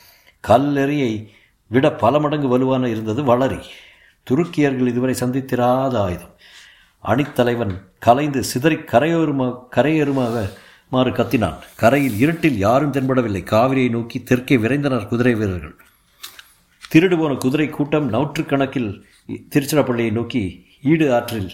கல்லெறியை 0.48 1.28
விட 1.66 1.92
பல 1.92 2.18
மடங்கு 2.18 2.48
வலுவான 2.48 2.88
இருந்தது 2.88 3.22
வளரி. 3.22 3.60
துருக்கியர்கள் 4.30 4.86
இதுவரை 4.86 5.14
சந்தித்திராத 5.20 5.96
ஆயுதம். 5.96 6.36
அணித்தலைவன் 7.10 7.74
கலைந்து 7.98 8.40
சிதறி 8.50 8.76
கரையோருமா 8.92 9.46
கரையேறுமாக 9.76 10.42
மாறு 10.94 11.10
கத்தினான். 11.10 11.58
கரையில் 11.80 12.16
இருட்டில் 12.22 12.58
யாரும் 12.66 12.92
தென்படவில்லை. 12.92 13.42
காவிரியை 13.52 13.90
நோக்கி 13.96 14.18
தெற்கே 14.22 14.56
விரைந்தனர் 14.64 15.08
குதிரை 15.12 15.34
வீரர்கள். 15.34 15.76
திருடு 16.92 17.16
போன 17.20 17.32
குதிரை 17.44 17.66
கூட்டம் 17.76 18.06
நூற்றுக்கணக்கில் 18.14 18.90
திருச்சிராப்பள்ளியை 19.52 20.12
நோக்கி 20.18 20.42
ஈடு 20.92 21.06
ஆற்றில் 21.16 21.50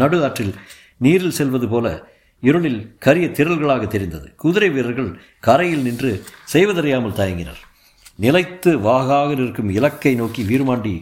நடு 0.00 0.18
ஆற்றில் 0.24 0.54
நீரில் 1.04 1.36
செல்வது 1.38 1.68
போல 1.68 1.86
இருளில் 2.42 2.80
கரிய 3.04 3.26
திரள்களாக 3.38 3.86
தெரிந்தது. 3.86 4.26
குதிரை 4.42 4.70
வீரர்கள் 4.70 5.10
கரையில் 5.40 5.86
நின்று 5.88 6.10
செய்வதறியாமல் 6.52 7.18
தயங்கினர். 7.20 7.62
நிலைத்து 8.24 8.72
வாகாக 8.88 9.30
இருக்கும் 9.38 9.70
இலக்கை 9.78 10.14
நோக்கி 10.14 10.42
வீர்மாண்டி 10.50 10.96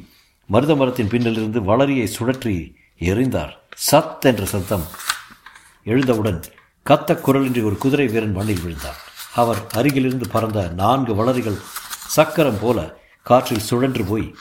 மருத 0.48 0.72
மரத்தின் 0.74 1.12
பின்னிலிருந்து 1.14 1.60
வளரியை 1.70 2.06
சுழற்றி 2.18 2.56
எறிந்தார். 3.10 3.54
சத் 3.76 4.20
என்ற 4.20 4.44
சத்தம். 4.44 4.86
எழுந்தவுடன் 5.84 6.42
கத்த 6.90 7.18
குரலின்றி 7.18 7.64
ஒரு 7.64 7.78
குதிரை 7.78 8.06
வீரன் 8.06 8.32
மண்ணில் 8.32 8.62
விழுந்தார் 8.62 9.00
அவர் 9.34 9.56
அருகிலிருந்து 9.74 10.28
பறந்த 10.28 10.68
நான்கு 10.68 11.14
வளரிகள் 11.14 11.58
சக்கரம் 12.06 12.58
போல 12.60 12.98
காற்றில் 13.22 13.58
சுழன்று 13.58 14.04
போய் 14.04 14.34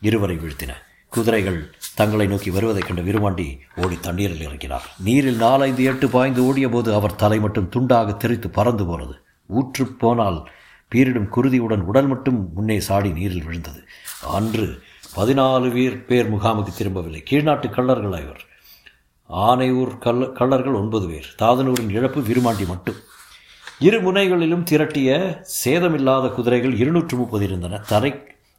இருவரை 0.00 0.36
வீழ்த்தின. 0.36 0.70
குதிரைகள் 1.10 1.74
தங்களை 1.94 2.26
நோக்கி 2.26 2.50
வருவதைக் 2.50 2.86
கண்ட 2.86 3.02
விருமாண்டி 3.02 3.58
ஓடி 3.76 3.98
தண்ணீரில் 4.00 4.48
இறங்கினார். 4.48 4.86
நீரில் 4.98 5.36
நாலைந்து 5.36 5.84
எட்டு 5.84 6.08
பாய்ந்து 6.08 6.44
ஓடிய 6.44 6.68
போது 6.68 6.94
அவர் 6.94 7.14
தலை 7.14 7.40
மட்டும் 7.40 7.70
துண்டாக 7.70 8.16
தெரித்து 8.16 8.50
பறந்து 8.50 8.86
போனது. 8.86 9.20
ஊற்று 9.46 9.86
போனால் 9.86 10.50
பீரிடும் 10.94 11.28
குருதியுடன் 11.28 11.80
உடல் 11.80 12.06
மட்டும் 12.06 12.52
முன்னே 12.54 12.80
சாடி 12.80 13.12
நீரில் 13.12 13.44
விழுந்தது. 13.44 13.84
அன்று 14.26 14.82
பதினாலு 15.16 15.70
வீர் 15.70 16.04
பேர் 16.04 16.32
முகாமுக்கு 16.32 16.76
திரும்பவில்லை. 16.76 17.22
கீழ்நாட்டு 17.22 17.68
கள்ளர்கள் 17.68 18.14
ஆய்வர் 18.18 18.46
ஆனையூர் 19.30 19.92
கல்ல 20.04 20.26
கள்ளர்கள் 20.38 20.78
ஒன்பது 20.80 21.06
பேர். 21.08 21.28
தாதனூரின் 21.42 21.92
இழப்பு 21.96 22.20
விருமாண்டி 22.20 22.66
மட்டும். 22.66 22.98
இரு 23.86 23.98
முனைகளிலும் 24.00 24.64
திரட்டிய 24.70 25.10
சேதமில்லாத 25.62 26.26
குதிரைகள் 26.36 26.74
இருநூற்று 26.82 27.16
முப்பது 27.16 27.44
இருந்தன. 27.44 27.80
தரை 27.90 28.12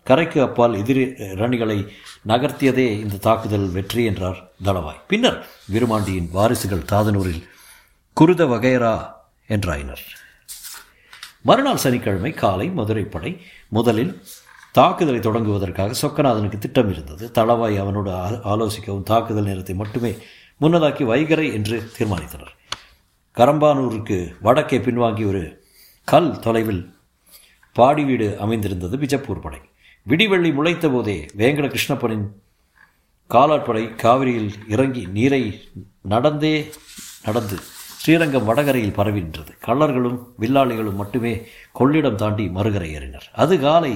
கரைக்கு 0.05 0.39
அப்பால் 0.41 0.75
எதிரி 0.81 1.03
ரணிகளை 1.41 1.77
நகர்த்தியதே 2.27 2.85
இந்த 3.03 3.21
தாக்குதல் 3.27 3.67
வெற்றி 3.69 4.03
என்றார் 4.05 4.39
தளவாய். 4.63 5.01
பின்னர் 5.07 5.39
விருமாண்டியின் 5.73 6.29
வாரிசுகள் 6.37 6.87
தாதனூரில் 6.91 7.43
குருத 8.17 8.45
வகைரா 8.45 8.95
என்றாயினர். 9.49 10.03
மறுநாள் 11.41 11.83
சனிக்கிழமை 11.83 12.31
காலை 12.33 12.67
மதுரைப்படை 12.69 13.31
முதலில் 13.69 14.13
தாக்குதலை 14.71 15.19
தொடங்குவதற்காக 15.19 15.95
சொக்கநாதனுக்கு 16.01 16.57
திட்டம் 16.57 16.89
இருந்தது 16.89 17.25
தளவாய் 17.31 17.77
அவனோடு 17.77 18.11
ஆலோசிக்கவும் 18.53 19.07
தாக்குதல் 19.11 19.47
நேரத்தை 19.49 19.75
மட்டுமே 19.75 20.11
முன்னதாக்கி 20.61 21.03
வைகரை 21.09 21.53
என்று 21.53 21.77
தீர்மானித்தனர். 21.97 22.53
கரம்பானூருக்கு 23.37 24.17
வடக்கே 24.41 24.77
பின்வாங்கி 24.77 25.25
ஒரு 25.27 25.63
கல் 26.03 26.39
தொலைவில் 26.39 26.81
பாடி 27.73 28.03
வீடு 28.03 28.27
அமைந்திருந்தது 28.39 28.97
பிஜப்பூர் 28.97 29.41
படை. 29.41 29.61
விடிவெள்ளி 30.07 30.51
முளைத்த 30.53 30.89
போதே 30.89 31.25
வேங்கட 31.37 31.67
கிருஷ்ணப்பனின் 31.73 32.25
காலாட்படை 33.29 33.95
காவிரியில் 33.95 34.53
இறங்கி 34.67 35.05
நீரை 35.05 35.43
நடந்தே 36.01 36.71
நடந்து 37.23 37.57
ஸ்ரீரங்கம் 38.01 38.45
வடகரையில் 38.45 38.93
பரவி 38.93 39.21
நின்றது. 39.21 39.53
கள்ளர்களும் 39.65 40.19
வில்லாளிகளும் 40.39 40.99
மட்டுமே 41.01 41.33
கொள்ளிடம் 41.79 42.15
தாண்டி 42.15 42.47
மறுகரை 42.47 42.89
ஏறினர். 42.97 43.27
அது 43.33 43.59
காலை 43.59 43.93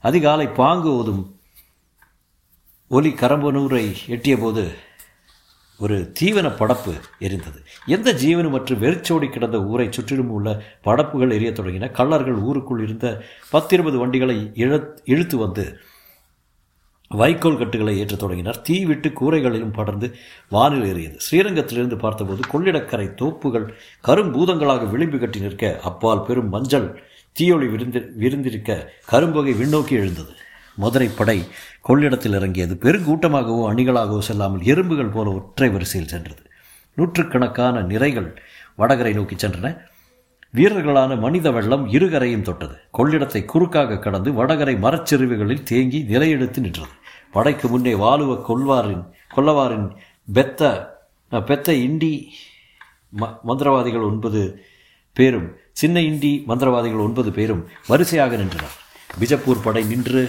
அதிகாலை 0.00 0.46
பாங்கு 0.48 0.90
ஓதும் 0.96 1.22
ஒலி 2.88 3.10
கரம்பனூரை 3.10 3.84
எட்டிய 4.06 4.36
போது 4.36 4.64
ஒரு 5.78 6.12
தீவன 6.20 6.48
படப்பு 6.58 6.92
எரிந்தது. 7.20 7.58
எந்த 7.86 8.12
ஜீவனும் 8.12 8.54
மற்றும் 8.56 8.78
வெறிச்சோடி 8.78 9.28
கிடந்த 9.28 9.58
ஊரை 9.64 9.86
சுற்றிலும் 9.90 10.30
உள்ள 10.30 10.62
படப்புகள் 10.84 11.34
எரிய 11.36 11.50
தொடங்கின. 11.50 11.90
கள்ளர்கள் 11.98 12.38
ஊருக்குள் 12.48 12.82
இருந்த 12.82 13.06
பத்திருபது 13.52 13.96
வண்டிகளை 13.96 14.38
இழுத்து 15.04 15.36
வந்து 15.36 15.64
வைக்கோல் 17.10 17.58
கட்டுகளை 17.58 17.92
ஏற்றத் 18.02 18.22
தொடங்கினர். 18.22 18.62
தீ 18.62 18.84
விட்டு 18.84 19.08
கூரைகளிலும் 19.08 19.72
படர்ந்து 19.72 20.08
வானில் 20.48 20.86
ஏறியது. 20.90 21.18
ஸ்ரீரங்கத்திலிருந்து 21.26 21.98
பார்த்தபோது 21.98 22.42
கொள்ளிடக்கரை 22.52 23.06
தோப்புகள் 23.20 23.68
கரும்பூதங்களாக 24.06 24.90
விளிம்பு 24.90 25.18
கட்டி 25.18 25.40
நிற்க 25.40 25.80
அப்பால் 25.82 26.22
பெரும் 26.22 26.48
மஞ்சள் 26.48 26.88
தீயொளி 27.36 27.68
விருந்து 27.74 28.00
விருந்திருக்க 28.16 28.92
கரும்பகை 29.06 29.54
விண்ணோக்கி 29.54 29.94
எழுந்தது. 30.02 30.32
மதுரை 30.82 31.08
படை 31.18 31.38
கொள்ளிடத்தில் 31.88 32.36
இறங்கியது. 32.38 32.74
பெருங்கூட்டமாகவோ 32.84 33.62
அணிகளாகவோ 33.72 34.20
செல்லாமல் 34.28 34.66
எறும்புகள் 34.72 35.14
போல 35.16 35.30
ஒற்றை 35.38 35.68
வரிசையில் 35.74 36.12
சென்றது. 36.12 36.42
நூற்றுக்கணக்கான 36.98 37.82
நிறைகள் 37.92 38.28
வடகரை 38.80 39.12
நோக்கி 39.14 39.36
சென்றன. 39.36 39.68
வீரர்களான 40.54 41.12
மனித 41.24 41.46
வெள்ளம் 41.56 41.84
இருகரையும் 41.96 42.46
தொட்டது. 42.48 42.76
கொள்ளிடத்தை 42.98 43.40
குறுக்காக 43.52 43.98
கடந்து 43.98 44.30
வடகரை 44.32 44.74
மரச்செருவுகளில் 44.84 45.66
தேங்கி 45.70 46.00
நிலையெடுத்து 46.12 46.60
நின்றது. 46.66 46.94
படைக்கு 47.34 47.66
முன்னே 47.68 47.94
வாலுவ 48.04 48.36
கொள்வாரின் 48.48 49.04
கொல்லவாரின் 49.34 49.88
பெத்த 50.36 50.70
பெத்த 51.48 51.68
இண்டி 51.86 52.12
ம 53.20 53.28
மந்திரவாதிகள் 53.48 54.06
ஒன்பது 54.10 54.42
பேரும் 55.16 55.48
சின்ன 55.80 55.96
இண்டி 56.00 56.32
மந்திரவாதிகள் 56.48 57.04
ஒன்பது 57.06 57.30
பேரும் 57.38 57.62
வரிசையாக 57.86 58.36
நின்றனர். 58.36 58.76
பிஜப்பூர் 59.20 59.64
படை 59.64 59.82
நின்று 59.84 60.22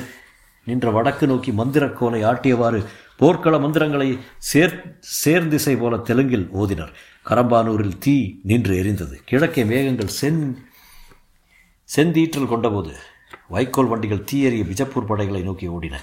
நின்ற 0.68 0.92
வடக்கு 0.92 1.28
நோக்கி 1.28 1.52
மந்திரக்கோலை 1.52 2.22
ஆட்டியவாறு 2.32 2.80
போர்க்கள 3.18 3.60
மந்திரங்களை 3.60 4.20
சேர் 4.38 5.00
சேர்ந்திசை 5.26 5.80
போல 5.80 5.98
தெலுங்கில் 5.98 6.50
ஓதினர். 6.54 6.94
கரம்பானூரில் 7.26 7.98
தீ 8.00 8.40
நின்று 8.44 8.76
எரிந்தது. 8.84 9.16
கிழக்கே 9.26 9.64
மேகங்கள் 9.64 10.16
சென் 10.20 10.42
செந்தீற்றல் 11.96 12.52
கொண்டபோது 12.52 12.94
வைக்கோல் 13.48 13.88
வண்டிகள் 13.88 14.26
தீயறிய 14.32 14.64
பிஜப்பூர் 14.64 15.06
படைகளை 15.06 15.42
நோக்கி 15.42 15.68
ஓடின. 15.68 15.96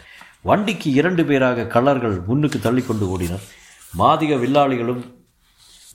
வண்டிக்கு 0.42 0.92
இரண்டு 0.92 1.25
பேராக 1.25 1.80
கள்ளர்கள் 1.80 2.25
முன்னுக்கு 2.25 2.59
தள்ளிக்கொண்டு 2.59 3.06
ஓடினர். 3.14 3.44
மாதிக 3.99 4.37
வில்லாளிகளும் 4.44 5.02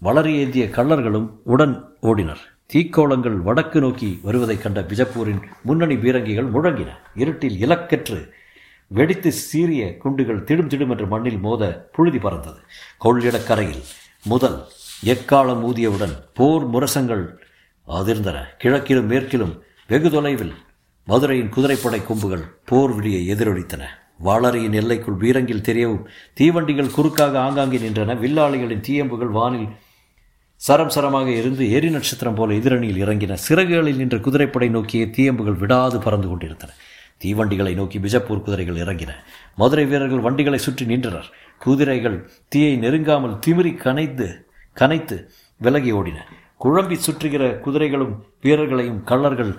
வளரி 0.02 0.34
ஏந்திய 0.36 0.66
கள்ளர்களும் 0.66 1.30
உடன் 1.44 1.76
ஓடினர். 2.02 2.44
தீக்கோளங்கள் 2.74 3.38
வடக்கு 3.42 3.80
நோக்கி 3.80 4.20
வருவதைக் 4.24 4.64
கண்ட 4.64 4.82
பிஜப்பூரின் 4.82 5.42
முன்னணி 5.64 5.96
பீரங்கிகள் 5.96 6.52
முழங்கின. 6.52 6.90
இருட்டில் 7.16 7.58
இலக்கற்று 7.66 8.20
வெடித்து 8.92 9.32
சீரிய 9.32 9.98
குண்டுகள் 9.98 10.44
திடும் 10.44 10.72
திடும் 10.72 10.90
என்று 10.90 11.08
மண்ணில் 11.08 11.40
மோத 11.40 11.64
புழுதி 11.96 12.18
பறந்தது. 12.18 12.60
கொள்ளிடக்கரையில் 13.06 13.84
முதல் 14.24 14.58
எக்காலம் 15.14 15.62
ஊதியவுடன் 15.70 16.16
போர் 16.34 16.66
முரசங்கள் 16.70 17.24
அதிர்ந்தன. 17.88 18.38
கிழக்கிலும் 18.64 19.10
மேற்கிலும் 19.12 19.54
வெகு 19.88 20.10
தொலைவில் 20.12 20.54
மதுரையின் 21.08 21.50
குதிரைப்படை 21.50 22.02
கொம்புகள் 22.06 22.46
போர் 22.66 22.94
விடியை 22.96 23.22
எதிரொலித்தன. 23.34 23.84
வாளரியின் 24.26 24.74
எல்லைக்குள் 24.74 25.22
வீரங்கில் 25.22 25.66
தெரியவும் 25.68 26.04
தீவண்டிகள் 26.34 26.96
குறுக்காக 26.96 27.40
ஆங்காங்கே 27.40 27.78
நின்றன. 27.78 28.16
வில்லாளிகளின் 28.16 28.86
தீயம்புகள் 28.88 29.32
வானில் 29.32 29.70
சரம் 30.62 30.94
சரமாக 30.96 31.28
இருந்து 31.28 31.72
எரி 31.72 31.90
நட்சத்திரம் 31.90 32.36
போல 32.36 32.54
எதிரணியில் 32.54 33.02
இறங்கின. 33.04 33.38
சிறகுகளில் 33.48 33.96
நின்ற 33.96 34.18
குதிரைப்படை 34.18 34.70
நோக்கிய 34.70 35.06
தீயம்புகள் 35.06 35.58
விடாது 35.58 36.00
பறந்து 36.00 36.28
கொண்டிருந்தன. 36.28 36.72
தீவண்டிகளை 37.24 37.74
நோக்கி 37.80 37.98
பிஜப்பூர் 38.06 38.44
குதிரைகள் 38.46 38.82
இறங்கின. 38.84 39.12
மதுரை 39.62 39.86
வீரர்கள் 39.92 40.26
வண்டிகளை 40.28 40.60
சுற்றி 40.66 40.86
நின்றனர். 40.92 41.30
குதிரைகள் 41.66 42.18
தீயை 42.52 42.76
நெருங்காமல் 42.84 43.40
திமிரி 43.46 43.74
கனைத்து 43.86 44.28
கனைத்து 44.82 45.18
விலகி 45.62 45.92
ஓடின. 46.00 46.20
குழம்பி 46.64 46.96
சுற்றுகிற 47.06 47.44
குதிரைகளும் 47.66 48.14
வீரர்களையும் 48.46 49.02
கள்ளர்கள் 49.10 49.52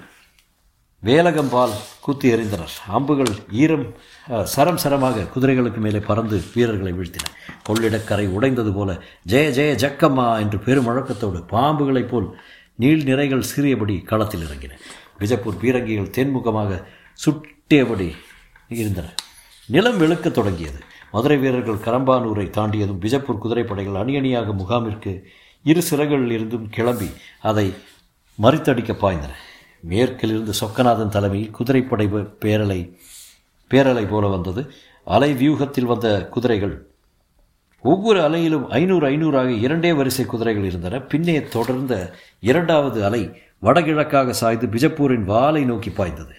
வேலகம்பால் 1.02 1.74
குத்தி 2.04 2.26
எறிந்தனர். 2.34 2.74
அம்புகள் 2.96 3.30
ஈரம் 3.62 3.84
சரம் 4.54 4.80
சரமாக 4.82 5.26
குதிரைகளுக்கு 5.34 5.80
மேலே 5.84 6.00
பறந்து 6.08 6.36
வீரர்களை 6.54 6.92
வீழ்த்தின. 6.98 7.26
கொள்ளிடக்கரை 7.68 8.26
உடைந்தது 8.36 8.72
போல 8.78 8.90
ஜெய 9.32 9.46
ஜெய 9.58 9.70
ஜக்கம்மா 9.84 10.26
என்று 10.44 10.58
பெரும் 10.66 10.88
வழக்கத்தோடு 10.88 11.40
பாம்புகளைப் 11.52 12.10
போல் 12.12 12.28
நீள் 12.82 13.04
நிறைகள் 13.10 13.48
சிறியபடி 13.52 13.96
களத்தில் 14.10 14.44
இறங்கின. 14.48 14.72
பிஜப்பூர் 15.20 15.60
பீரங்கிகள் 15.62 16.14
தென்முகமாக 16.16 16.80
சுட்டியபடி 17.24 18.08
இருந்தன. 18.68 19.08
நிலம் 19.66 20.00
வெளுக்கத் 20.00 20.36
தொடங்கியது. 20.38 20.78
மதுரை 21.12 21.36
வீரர்கள் 21.38 21.84
கரம்பானூரை 21.86 22.46
தாண்டியதும் 22.56 23.00
பிஜப்பூர் 23.04 23.38
குதிரைப்படைகள் 23.44 23.98
அணி 24.02 24.16
அணியாக 24.16 24.52
முகாமிற்கு 24.52 25.12
இரு 25.64 25.82
சிறகுகளில் 25.90 26.30
இருந்தும் 26.30 26.68
கிளம்பி 26.70 27.08
அதை 27.42 27.74
மறித்தடிக்க 28.38 28.92
பாய்ந்தன. 28.92 29.32
மேற்கில் 29.80 30.30
இருந்து 30.30 30.52
சொக்கநாதன் 30.60 31.08
தலைமையில் 31.08 31.50
குதிரைப்படை 31.50 32.06
பேரலை 32.44 32.80
பேரலை 33.70 34.08
போல 34.08 34.26
வந்தது. 34.26 34.62
அலை 35.04 35.30
வியூகத்தில் 35.32 35.90
வந்த 35.92 36.28
குதிரைகள் 36.28 36.86
ஒவ்வொரு 37.82 38.20
அலையிலும் 38.20 38.66
ஐநூறு 38.68 39.08
ஐநூறாக 39.08 39.48
இரண்டே 39.58 39.92
வரிசை 39.92 40.24
குதிரைகள் 40.24 40.64
இருந்தன. 40.64 41.00
பின்னே 41.00 41.42
தொடர்ந்த 41.42 42.14
இரண்டாவது 42.40 43.04
அலை 43.04 43.22
வடகிழக்காக 43.62 44.30
சாய்ந்து 44.30 44.66
பிஜப்பூரின் 44.66 45.24
வாலை 45.24 45.64
நோக்கி 45.64 45.90
பாய்ந்தது. 45.90 46.34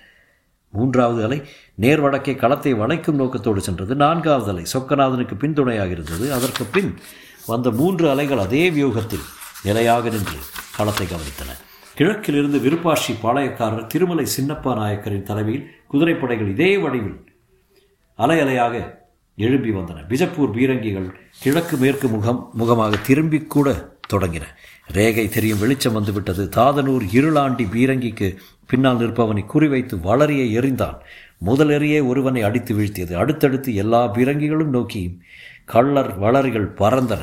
மூன்றாவது 0.72 1.22
அலை 1.24 1.40
நேர் 1.84 2.02
வடக்கே 2.04 2.36
களத்தை 2.36 2.74
வளைக்கும் 2.82 3.20
நோக்கத்தோடு 3.22 3.62
சென்றது. 3.68 3.96
நான்காவது 3.96 4.50
அலை 4.54 4.64
சொக்கநாதனுக்கு 4.74 5.36
பின்துணையாக 5.44 5.92
இருந்தது. 5.98 6.26
அதற்கு 6.34 6.66
பின் 6.76 6.92
வந்த 7.48 7.72
மூன்று 7.72 8.06
அலைகள் 8.10 8.44
அதே 8.46 8.64
வியூகத்தில் 8.70 9.28
நிலையாக 9.64 10.10
நின்று 10.10 10.40
களத்தை 10.78 11.08
கவனித்தன. 11.08 11.58
கிழக்கிலிருந்து 11.98 12.60
விருப்பாட்சி 12.60 13.14
பாளையக்காரர் 13.24 13.88
திருமலை 13.88 14.26
சின்னப்பா 14.38 14.72
நாயக்கரின் 14.80 15.28
தலைமையில் 15.30 15.68
குதிரைப்படைகள் 15.94 16.52
இதே 16.56 16.72
வடிவில் 16.78 17.18
அலை 18.20 18.38
அலையாக 18.40 18.76
எழும்பி 19.38 19.72
வந்தன. 19.72 20.04
பிஜப்பூர் 20.10 20.54
பீரங்கிகள் 20.56 21.08
கிழக்கு 21.44 21.76
மேற்கு 21.78 22.08
முகம் 22.08 22.42
முகமாக 22.54 22.98
திரும்பி 23.08 23.40
கூட 23.56 23.70
தொடங்கின. 24.14 24.46
ரேகை 24.98 25.26
தெரியும் 25.30 25.60
வெளிச்சம் 25.60 25.94
வந்துவிட்டது. 25.94 26.44
தாதனூர் 26.56 27.06
இருளாண்டி 27.18 27.66
பீரங்கிக்கு 27.76 28.28
பின்னால் 28.72 28.98
நிற்பவனை 28.98 29.46
குறிவைத்து 29.54 29.96
வளரியை 30.00 30.48
எறிந்தான். 30.60 30.98
முதலெறியே 31.46 32.08
ஒருவனை 32.08 32.42
அடித்து 32.42 32.76
வீழ்த்தியது. 32.76 33.14
அடுத்தடுத்து 33.14 33.76
எல்லா 33.76 34.14
பீரங்கிகளும் 34.14 34.74
நோக்கி 34.78 35.20
கள்ளர் 35.74 36.20
வளரிகள் 36.20 36.74
பறந்தன. 36.74 37.22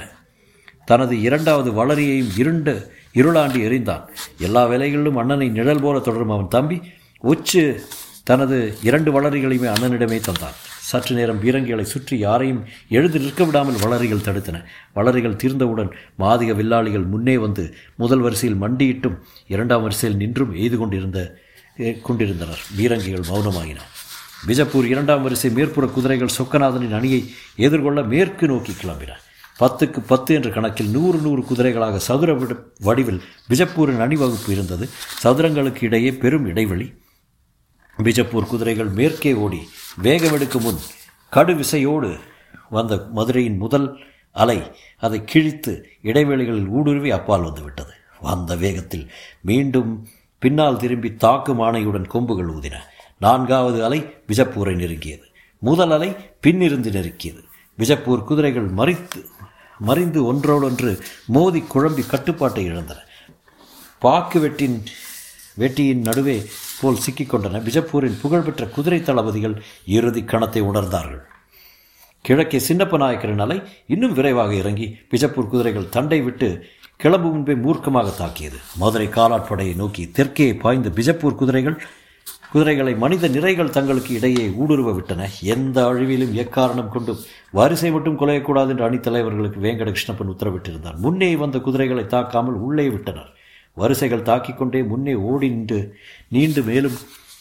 தனது 0.85 1.21
இரண்டாவது 1.21 1.71
வளரியையும் 1.73 2.39
இருண்ட 2.39 2.73
இருளாண்டி 3.15 3.61
எறிந்தான். 3.69 4.05
எல்லா 4.39 4.67
வேலைகளிலும் 4.67 5.17
அண்ணனை 5.17 5.49
நிழல் 5.49 5.81
போல 5.81 5.99
தொடரும் 5.99 6.31
அவன் 6.31 6.49
தம்பி. 6.49 6.81
உச்சு 7.23 7.79
தனது 8.25 8.77
இரண்டு 8.83 9.11
வளரிகளையுமே 9.13 9.69
அண்ணனிடமே 9.73 10.21
தந்தான். 10.21 10.57
சற்று 10.91 11.13
நேரம் 11.19 11.41
பீரங்கிகளை 11.43 11.85
சுற்றி 11.93 12.17
யாரையும் 12.27 12.63
எழுந்து 12.97 13.19
நிற்க 13.25 13.43
விடாமல் 13.49 13.81
வளரிகள் 13.85 14.25
தடுத்தன. 14.29 14.57
வளரிகள் 14.97 15.39
தீர்ந்தவுடன் 15.43 15.91
மாதிக 16.25 16.51
வில்லாளிகள் 16.61 17.07
முன்னே 17.13 17.37
வந்து 17.45 17.65
முதல் 18.03 18.25
வரிசையில் 18.27 18.61
மண்டியிட்டும் 18.65 19.17
இரண்டாம் 19.55 19.85
வரிசையில் 19.87 20.21
நின்றும் 20.23 20.53
எய்து 20.63 20.79
கொண்டிருந்த 20.83 21.21
கொண்டிருந்தனர். 22.07 22.63
பீரங்கிகள் 22.77 23.27
மௌனமாகின 23.31 23.81
பிஜப்பூர் 24.49 24.87
இரண்டாம் 24.93 25.23
வரிசை 25.27 25.49
மேற்புற 25.57 25.85
குதிரைகள் 25.95 26.37
சொக்கநாதனின் 26.37 26.97
அணியை 26.99 27.21
எதிர்கொள்ள 27.67 28.01
மேற்கு 28.13 28.47
நோக்கி 28.51 28.73
கிளம்பின. 28.83 29.13
பத்துக்கு 29.61 30.01
பத்து 30.11 30.31
என்ற 30.39 30.49
கணக்கில் 30.57 30.91
நூறு 30.97 31.19
நூறு 31.25 31.43
குதிரைகளாக 31.49 32.01
சதுர 32.09 32.31
வடிவில் 32.87 33.21
பிஜப்பூரின் 33.51 34.03
அணிவகுப்பு 34.05 34.51
இருந்தது. 34.57 34.85
சதுரங்களுக்கு 35.23 35.83
இடையே 35.89 36.11
பெரும் 36.25 36.47
இடைவெளி. 36.53 36.87
பிஜப்பூர் 38.03 38.47
குதிரைகள் 38.47 38.87
மேற்கே 38.87 39.33
ஓடி 39.33 39.69
வேகமெடுக்கும் 40.03 40.61
முன் 40.61 40.79
கடு 41.31 41.55
விசையோடு 41.55 42.19
வந்த 42.71 42.97
மதுரையின் 43.15 43.57
முதல் 43.57 43.99
அலை 44.33 44.77
அதை 44.99 45.25
கிழித்து 45.25 45.73
இடைவெளிகளில் 46.03 46.69
ஊடுருவி 46.69 47.11
அப்பால் 47.11 47.43
வந்துவிட்டது. 47.43 47.93
வந்த 48.21 48.57
வேகத்தில் 48.57 49.11
மீண்டும் 49.41 50.09
பின்னால் 50.39 50.77
திரும்பி 50.77 51.15
தாக்கும் 51.15 51.61
ஆணையுடன் 51.61 52.07
கொம்புகள் 52.07 52.55
ஊதின. 52.55 52.77
நான்காவது 53.19 53.85
அலை 53.85 54.01
பிஜப்பூரை 54.29 54.75
நெருங்கியது. 54.75 55.27
முதல் 55.59 55.91
அலை 55.91 56.11
பின்னிருந்து 56.47 56.91
நெருக்கியது. 56.97 57.43
பிஜப்பூர் 57.79 58.25
குதிரைகள் 58.25 58.71
மறித்து 58.71 59.21
மறிந்து 59.79 60.25
ஒன்றோடொன்று 60.25 60.99
மோதி 61.27 61.65
குழம்பி 61.75 62.07
கட்டுப்பாட்டை 62.07 62.65
இழந்தன. 62.65 62.99
பாக்கு 63.99 64.39
வெட்டின் 64.41 64.83
வேட்டியின் 65.61 66.07
நடுவே 66.09 66.37
போல் 66.81 67.03
சிக்கிக்கொண்டன 67.05 67.61
பிஜப்பூரின் 67.67 68.21
புகழ்பெற்ற 68.23 68.65
குதிரை 68.77 69.01
தளபதிகள் 69.09 69.57
இறுதி 69.99 70.23
கணத்தை 70.33 70.63
உணர்ந்தார்கள். 70.71 71.23
கிழக்கே 72.25 72.59
சின்னப்ப 72.69 72.99
நாயக்கரின் 73.03 73.45
அலை 73.45 73.57
இன்னும் 73.95 74.17
விரைவாக 74.19 74.53
இறங்கி 74.63 74.87
பிஜப்பூர் 75.13 75.53
குதிரைகள் 75.53 75.93
தண்டை 75.95 76.21
விட்டு 76.27 76.49
கிளம்பு 77.03 77.29
முன்பே 77.33 77.55
மூர்க்கமாக 77.65 78.09
தாக்கியது. 78.21 78.59
மதுரை 78.83 79.09
காலாட்படையை 79.17 79.75
நோக்கி 79.81 80.05
தெற்கே 80.19 80.49
பாய்ந்த 80.63 80.89
பிஜப்பூர் 80.99 81.41
குதிரைகள் 81.41 81.79
குதிரைகளை 82.53 82.93
மனித 83.03 83.29
நிறைகள் 83.29 83.75
தங்களுக்கு 83.77 84.13
இடையே 84.19 84.45
ஊடுருவ 84.63 84.93
விட்டன. 84.95 85.23
எந்த 85.55 85.79
அழிவிலும் 85.91 86.35
எக்காரணம் 86.43 86.93
கொண்டும் 86.95 87.23
வரிசை 87.59 87.91
மட்டும் 87.95 88.19
குலையக்கூடாது 88.21 88.73
என்று 88.75 88.87
அணித்தலைவர்களுக்கு 88.89 89.61
வேங்கட 89.67 89.89
கிருஷ்ணப்பன் 89.95 90.33
உத்தரவிட்டிருந்தார். 90.35 90.99
முன்னே 91.05 91.31
வந்த 91.43 91.59
குதிரைகளை 91.67 92.05
தாக்காமல் 92.15 92.63
உள்ளே 92.69 92.87
விட்டனர். 92.95 93.31
வரிசைகள் 93.81 94.27
தாக்கிக் 94.29 94.59
கொண்டே 94.59 94.83
முன்னே 94.91 95.15
ஓடி 95.29 95.49
நின்று 95.49 95.81
நீண்டு 96.29 96.63
மேலும் 96.63 96.97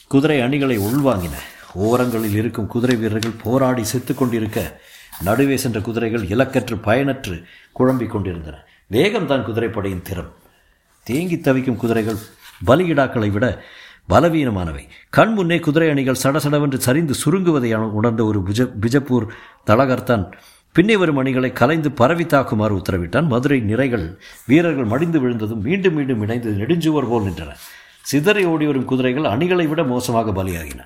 குதிரை 0.07 0.37
அணிகளை 0.41 0.75
உள்வாங்கின. 0.79 1.35
ஓரங்களில் 1.73 2.37
இருக்கும் 2.41 2.71
குதிரை 2.73 2.95
வீரர்கள் 2.95 3.41
போராடி 3.43 3.83
செத்து 3.83 4.13
கொண்டிருக்க 4.15 4.81
நடுவே 5.23 5.57
சென்ற 5.57 5.79
குதிரைகள் 5.79 6.27
இலக்கற்று 6.33 6.75
பயனற்று 6.83 7.35
குழம்பிக் 7.71 8.11
கொண்டிருந்தன. 8.11 8.57
வேகம்தான் 8.91 9.45
குதிரைப்படையின் 9.47 10.05
திறம். 10.09 10.31
தேங்கி 11.03 11.37
தவிக்கும் 11.39 11.77
குதிரைகள் 11.77 12.19
பலியிடாக்களை 12.67 13.29
விட 13.31 13.63
பலவீனமானவை. 14.09 14.83
கண் 15.09 15.33
முன்னே 15.33 15.59
குதிரை 15.59 15.89
அணிகள் 15.89 16.21
சடசடவென்று 16.23 16.77
சரிந்து 16.77 17.13
சுருங்குவதை 17.23 17.75
உணர்ந்த 17.75 18.21
ஒரு 18.23 18.39
பிஜ 18.39 18.61
பிஜப்பூர் 18.81 19.25
தலகர்தான் 19.65 20.25
பின்னே 20.77 20.97
வரும் 20.97 21.23
அணிகளை 21.23 21.53
கலைந்து 21.53 21.91
பரவி 21.91 22.23
தாக்குமாறு 22.23 22.81
உத்தரவிட்டான். 22.81 23.27
மதுரை 23.27 23.61
நிறைகள் 23.61 24.17
வீரர்கள் 24.47 24.83
மடிந்து 24.83 25.19
விழுந்ததும் 25.19 25.61
மீண்டும் 25.61 25.93
மீண்டும் 25.93 26.21
இணைந்து 26.21 26.51
நெடுஞ்சுவர் 26.51 27.09
போல் 27.09 27.23
நின்றன. 27.23 27.53
சிதறி 28.01 28.45
ஓடி 28.45 28.65
வரும் 28.65 28.85
குதிரைகள் 28.85 29.23
அணிகளை 29.23 29.67
விட 29.67 29.83
மோசமாக 29.83 30.43
பலியாகின. 30.43 30.79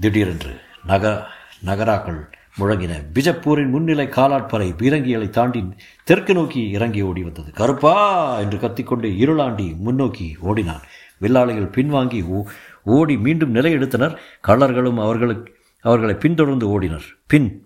திடீரென்று 0.00 0.60
நக 0.86 1.26
நகராக்கள் 1.64 2.28
முழங்கின. 2.58 2.92
பிஜப்பூரின் 3.14 3.68
முன்னிலை 3.68 4.06
காலாட்பறை 4.06 4.74
பீரங்கிகளை 4.76 5.30
தாண்டி 5.30 5.64
தெற்கு 6.04 6.34
நோக்கி 6.34 6.70
இறங்கி 6.70 7.02
ஓடி 7.02 7.22
வந்தது. 7.22 7.50
கருப்பா 7.50 8.38
என்று 8.38 8.58
கத்திக்கொண்டு 8.58 9.08
இருளாண்டி 9.08 9.76
முன்னோக்கி 9.76 10.36
ஓடினான். 10.40 10.82
வில்லாளிகள் 11.18 11.74
பின்வாங்கி 11.76 12.44
ஓடி 12.82 13.16
மீண்டும் 13.16 13.54
நிலையெடுத்தனர். 13.54 14.16
கள்ளர்களும் 14.46 14.96
அவர்களுக்கு 14.96 15.56
அவர்களை 15.80 16.14
பின்தொடர்ந்து 16.14 16.80
ஓடினர். 16.80 17.06
பின் 17.26 17.63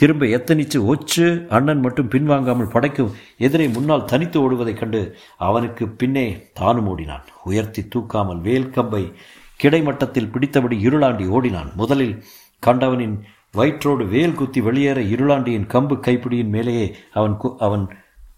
திரும்ப 0.00 0.24
எத்தனிச்சு 0.36 0.78
ஒச்சு 0.92 1.26
அண்ணன் 1.56 1.82
மட்டும் 1.84 2.10
பின்வாங்காமல் 2.10 2.72
படைக்கும் 2.72 3.12
எதிரை 3.46 3.68
முன்னால் 3.68 4.04
தனித்து 4.04 4.38
ஓடுவதைக் 4.40 4.80
கண்டு 4.80 5.00
அவனுக்கு 5.46 5.84
பின்னே 6.00 6.26
தானும் 6.52 6.88
ஓடினான். 6.92 7.24
உயர்த்தி 7.44 7.82
தூக்காமல் 7.94 8.40
வேல் 8.40 8.70
கம்பை 8.70 9.02
கிடைமட்டத்தில் 9.62 10.30
பிடித்தபடி 10.34 10.76
இருளாண்டி 10.86 11.26
ஓடினான். 11.28 11.70
முதலில் 11.76 12.14
கண்டவனின் 12.66 13.16
வயிற்றோடு 13.58 14.04
வேல் 14.08 14.38
குத்தி 14.40 14.60
வெளியேற 14.60 15.00
இருளாண்டியின் 15.14 15.70
கம்பு 15.74 15.96
கைப்பிடியின் 16.06 16.52
மேலேயே 16.56 16.86
அவன் 17.12 17.36
கு 17.42 17.50
அவன் 17.66 17.86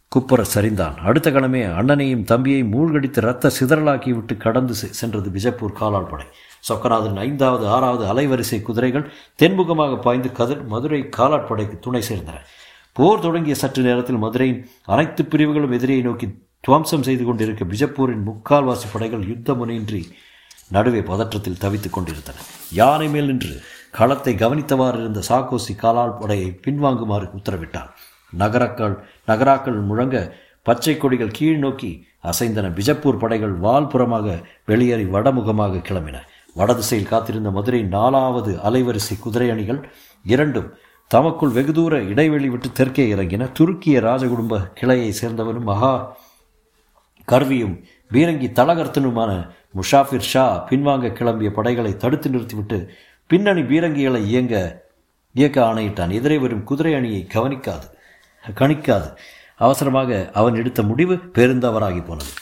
குப்புற 0.08 0.40
சரிந்தான். 0.54 0.96
அடுத்த 1.08 1.28
கணமே 1.30 1.62
அண்ணனையும் 1.80 2.24
தம்பியையும் 2.24 2.72
மூழ்கடித்து 2.74 3.20
ரத்த 3.20 3.50
சிதறலாக்கி 3.58 4.10
விட்டு 4.10 4.36
கடந்து 4.36 4.74
சென்றது 5.00 5.30
பிஜப்பூர் 5.34 5.78
காலால் 5.80 6.10
படை. 6.10 6.26
சொக்கநாதன் 6.68 7.18
ஐந்தாவது 7.18 7.66
ஆறாவது 7.68 8.04
அலைவரிசை 8.12 8.62
குதிரைகள் 8.62 9.10
தென்முகமாக 9.42 10.00
பாய்ந்து 10.00 10.32
கதிர் 10.32 10.64
மதுரை 10.64 11.00
காலாட்படைக்கு 11.16 11.78
துணை 11.78 12.02
சேர்ந்தன. 12.08 12.38
போர் 12.92 13.20
தொடங்கிய 13.20 13.54
சற்று 13.54 13.82
நேரத்தில் 13.82 14.22
மதுரையின் 14.24 14.60
அனைத்து 14.84 15.24
பிரிவுகளும் 15.24 15.72
எதிரியை 15.72 16.02
நோக்கி 16.02 16.28
துவம்சம் 16.60 17.02
செய்து 17.02 17.24
கொண்டிருக்க 17.24 17.64
பிஜப்பூரின் 17.64 18.24
முக்கால்வாசி 18.28 18.86
படைகள் 18.92 19.26
யுத்த 19.28 19.52
முனையின்றி 19.52 20.02
நடுவே 20.70 21.00
பதற்றத்தில் 21.00 21.60
தவித்துக் 21.60 21.92
கொண்டிருந்தன. 21.92 22.36
யானை 22.72 23.08
மேல் 23.08 23.26
நின்று 23.26 23.60
களத்தை 23.90 24.34
கவனித்தவாறு 24.34 24.98
இருந்த 25.00 25.20
சாக்கோசி 25.28 25.74
காலால் 25.76 26.18
படையை 26.20 26.60
பின்வாங்குமாறு 26.64 27.28
உத்தரவிட்டார் 27.38 27.92
நகரக்கள் 28.32 28.96
நகராக்கள் 29.26 29.78
முழங்க 29.80 30.16
பச்சை 30.62 30.96
கொடிகள் 30.96 31.36
கீழ் 31.38 31.58
நோக்கி 31.58 31.90
அசைந்தன. 32.30 32.66
பிஜப்பூர் 32.68 33.18
படைகள் 33.18 33.54
வால்புறமாக 33.60 34.26
வெளியேறி 34.66 35.04
வடமுகமாக 35.04 35.82
கிளம்பின. 35.88 36.16
வடதிசையில் 36.58 37.10
காத்திருந்த 37.10 37.50
மதுரை 37.56 37.80
நாலாவது 37.96 38.52
அலைவரிசை 38.68 39.16
குதிரை 39.20 39.48
அணிகள் 39.50 39.80
இரண்டும் 40.24 40.68
தமக்குள் 41.10 41.54
வெகு 41.56 41.72
தூர 41.72 42.00
இடைவெளி 42.12 42.48
விட்டு 42.48 42.68
தெற்கே 42.72 43.04
இறங்கின. 43.14 43.42
துருக்கிய 43.58 44.00
ராஜகுடும்ப 44.06 44.54
கிளையை 44.78 45.10
சேர்ந்தவனும் 45.20 45.68
மகா 45.70 45.92
கர்வியும் 47.28 47.76
பீரங்கி 48.12 48.48
தலகர்த்தனுமான 48.58 49.30
முஷாஃபிர் 49.78 50.28
ஷா 50.32 50.44
பின்வாங்க 50.70 51.08
கிளம்பிய 51.18 51.48
படைகளை 51.58 51.92
தடுத்து 51.96 52.28
நிறுத்திவிட்டு 52.30 52.78
பின்னணி 53.30 53.62
பீரங்கிகளை 53.70 54.20
இயங்க 54.26 54.54
இயக்க 55.38 55.58
ஆணையிட்டான். 55.64 56.12
எதிரே 56.18 56.38
வரும் 56.38 56.64
குதிரை 56.64 56.92
அணியை 56.94 57.22
கவனிக்காது 57.34 57.86
கணிக்காது. 58.60 59.08
அவசரமாக 59.56 60.30
அவன் 60.32 60.54
எடுத்த 60.54 60.80
முடிவு 60.82 61.14
பெருந்தவராகி 61.14 62.02
போனது. 62.04 62.32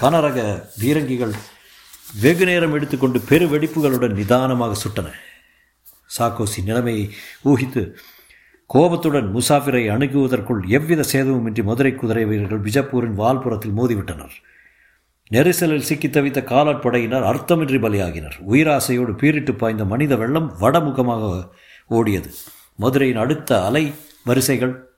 கனரக 0.00 0.38
பீரங்கிகள் 0.80 1.34
வெகு 2.14 2.44
நேரம் 2.44 2.72
எடுத்துக்கொண்டு 2.72 3.20
பெரு 3.20 3.46
வெடிப்புகளுடன் 3.46 4.14
நிதானமாக 4.14 4.74
சுட்டன. 4.74 5.08
சாக்கோசி 6.18 6.64
நிலைமையை 6.64 7.10
ஊகித்து 7.44 7.94
கோபத்துடன் 8.66 9.34
முசாஃபிரை 9.34 9.82
அணுகுவதற்குள் 9.94 10.68
எவ்வித 10.68 11.04
சேதமுமின்றி 11.12 11.62
மதுரை 11.62 11.94
குதிரை 11.94 12.24
வீரர்கள் 12.24 12.60
பிஜப்பூரின் 12.60 13.18
வால்புறத்தில் 13.20 13.76
மோதிவிட்டனர். 13.76 14.34
நெரிசலில் 15.30 15.86
சிக்கி 15.88 16.08
தவித்த 16.08 16.40
காலாட்படையினர் 16.42 17.28
அர்த்தமின்றி 17.30 17.78
பலியாகினர். 17.84 18.36
உயிராசையோடு 18.48 19.14
பீரிட்டு 19.22 19.54
பாய்ந்த 19.54 19.84
மனித 19.84 20.16
வெள்ளம் 20.16 20.56
வடமுகமாக 20.60 21.50
ஓடியது. 21.90 22.30
மதுரையின் 22.78 23.16
அடுத்த 23.16 23.64
அலை 23.64 23.92
வரிசைகள் 24.24 24.94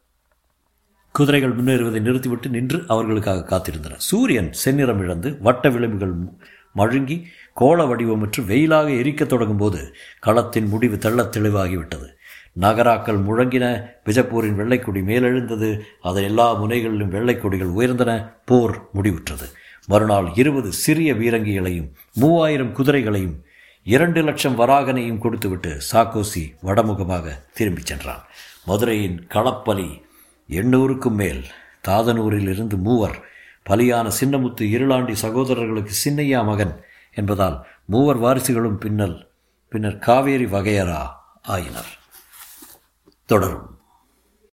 குதிரைகள் 1.13 1.57
முன்னேறுவதை 1.57 2.01
நிறுத்திவிட்டு 2.01 2.49
நின்று 2.49 2.85
அவர்களுக்காக 2.89 3.47
காத்திருந்தன. 3.51 3.95
சூரியன் 3.97 4.51
செந்நிறம் 4.65 4.99
இழந்து 4.99 5.39
வட்ட 5.41 5.69
விளிம்புகள் 5.69 6.15
மழுங்கி 6.77 7.25
கோள 7.55 7.85
வடிவமற்று 7.85 8.45
வெயிலாக 8.45 8.89
எரிக்கத் 8.99 9.29
தொடங்கும்போது 9.29 9.95
களத்தின் 10.27 10.69
முடிவு 10.69 10.99
தெள்ளத் 10.99 11.37
தெளிவாகிவிட்டது. 11.37 12.17
நகராக்கள் 12.53 13.19
முழங்கின 13.19 13.87
விஜப்பூரின் 14.05 14.55
வெள்ளைக்கொடி 14.55 15.03
மேலெழுந்தது 15.03 15.81
அதன் 16.03 16.23
எல்லா 16.23 16.53
முனைகளிலும் 16.53 17.11
வெள்ளைக்கொடிகள் 17.11 17.73
உயர்ந்தன 17.73 18.37
போர் 18.45 18.89
முடிவுற்றது. 18.95 19.53
மறுநாள் 19.87 20.31
இருபது 20.35 20.73
சிறிய 20.73 21.15
வீரங்கிகளையும் 21.15 21.91
மூவாயிரம் 22.15 22.73
குதிரைகளையும் 22.73 23.45
இரண்டு 23.85 24.23
லட்சம் 24.23 24.59
வராகனையும் 24.59 25.19
கொடுத்துவிட்டு 25.19 25.79
சாக்கோசி 25.93 26.55
வடமுகமாக 26.63 27.29
திரும்பிச் 27.55 27.87
சென்றான். 27.87 28.23
மதுரையின் 28.67 29.27
களப்பலி 29.29 30.03
எண்ணூறுக்கும் 30.51 31.11
மேல் 31.11 31.45
தாதனூரில் 31.89 32.49
இருந்து 32.49 32.77
மூவர் 32.77 33.29
பலியான 33.69 34.11
சின்னமுத்து 34.21 34.61
இருளாண்டி 34.61 35.13
சகோதரர்களுக்கு 35.13 35.93
சின்னையா 36.05 36.45
மகன் 36.45 36.85
என்பதால் 37.15 37.67
மூவர் 37.85 38.21
வாரிசுகளும் 38.21 38.75
பின்னல் 38.75 39.31
பின்னர் 39.69 39.99
காவேரி 39.99 40.45
வகையரா 40.45 41.09
ஆயினர். 41.43 41.99
தொடரும். 43.27 43.78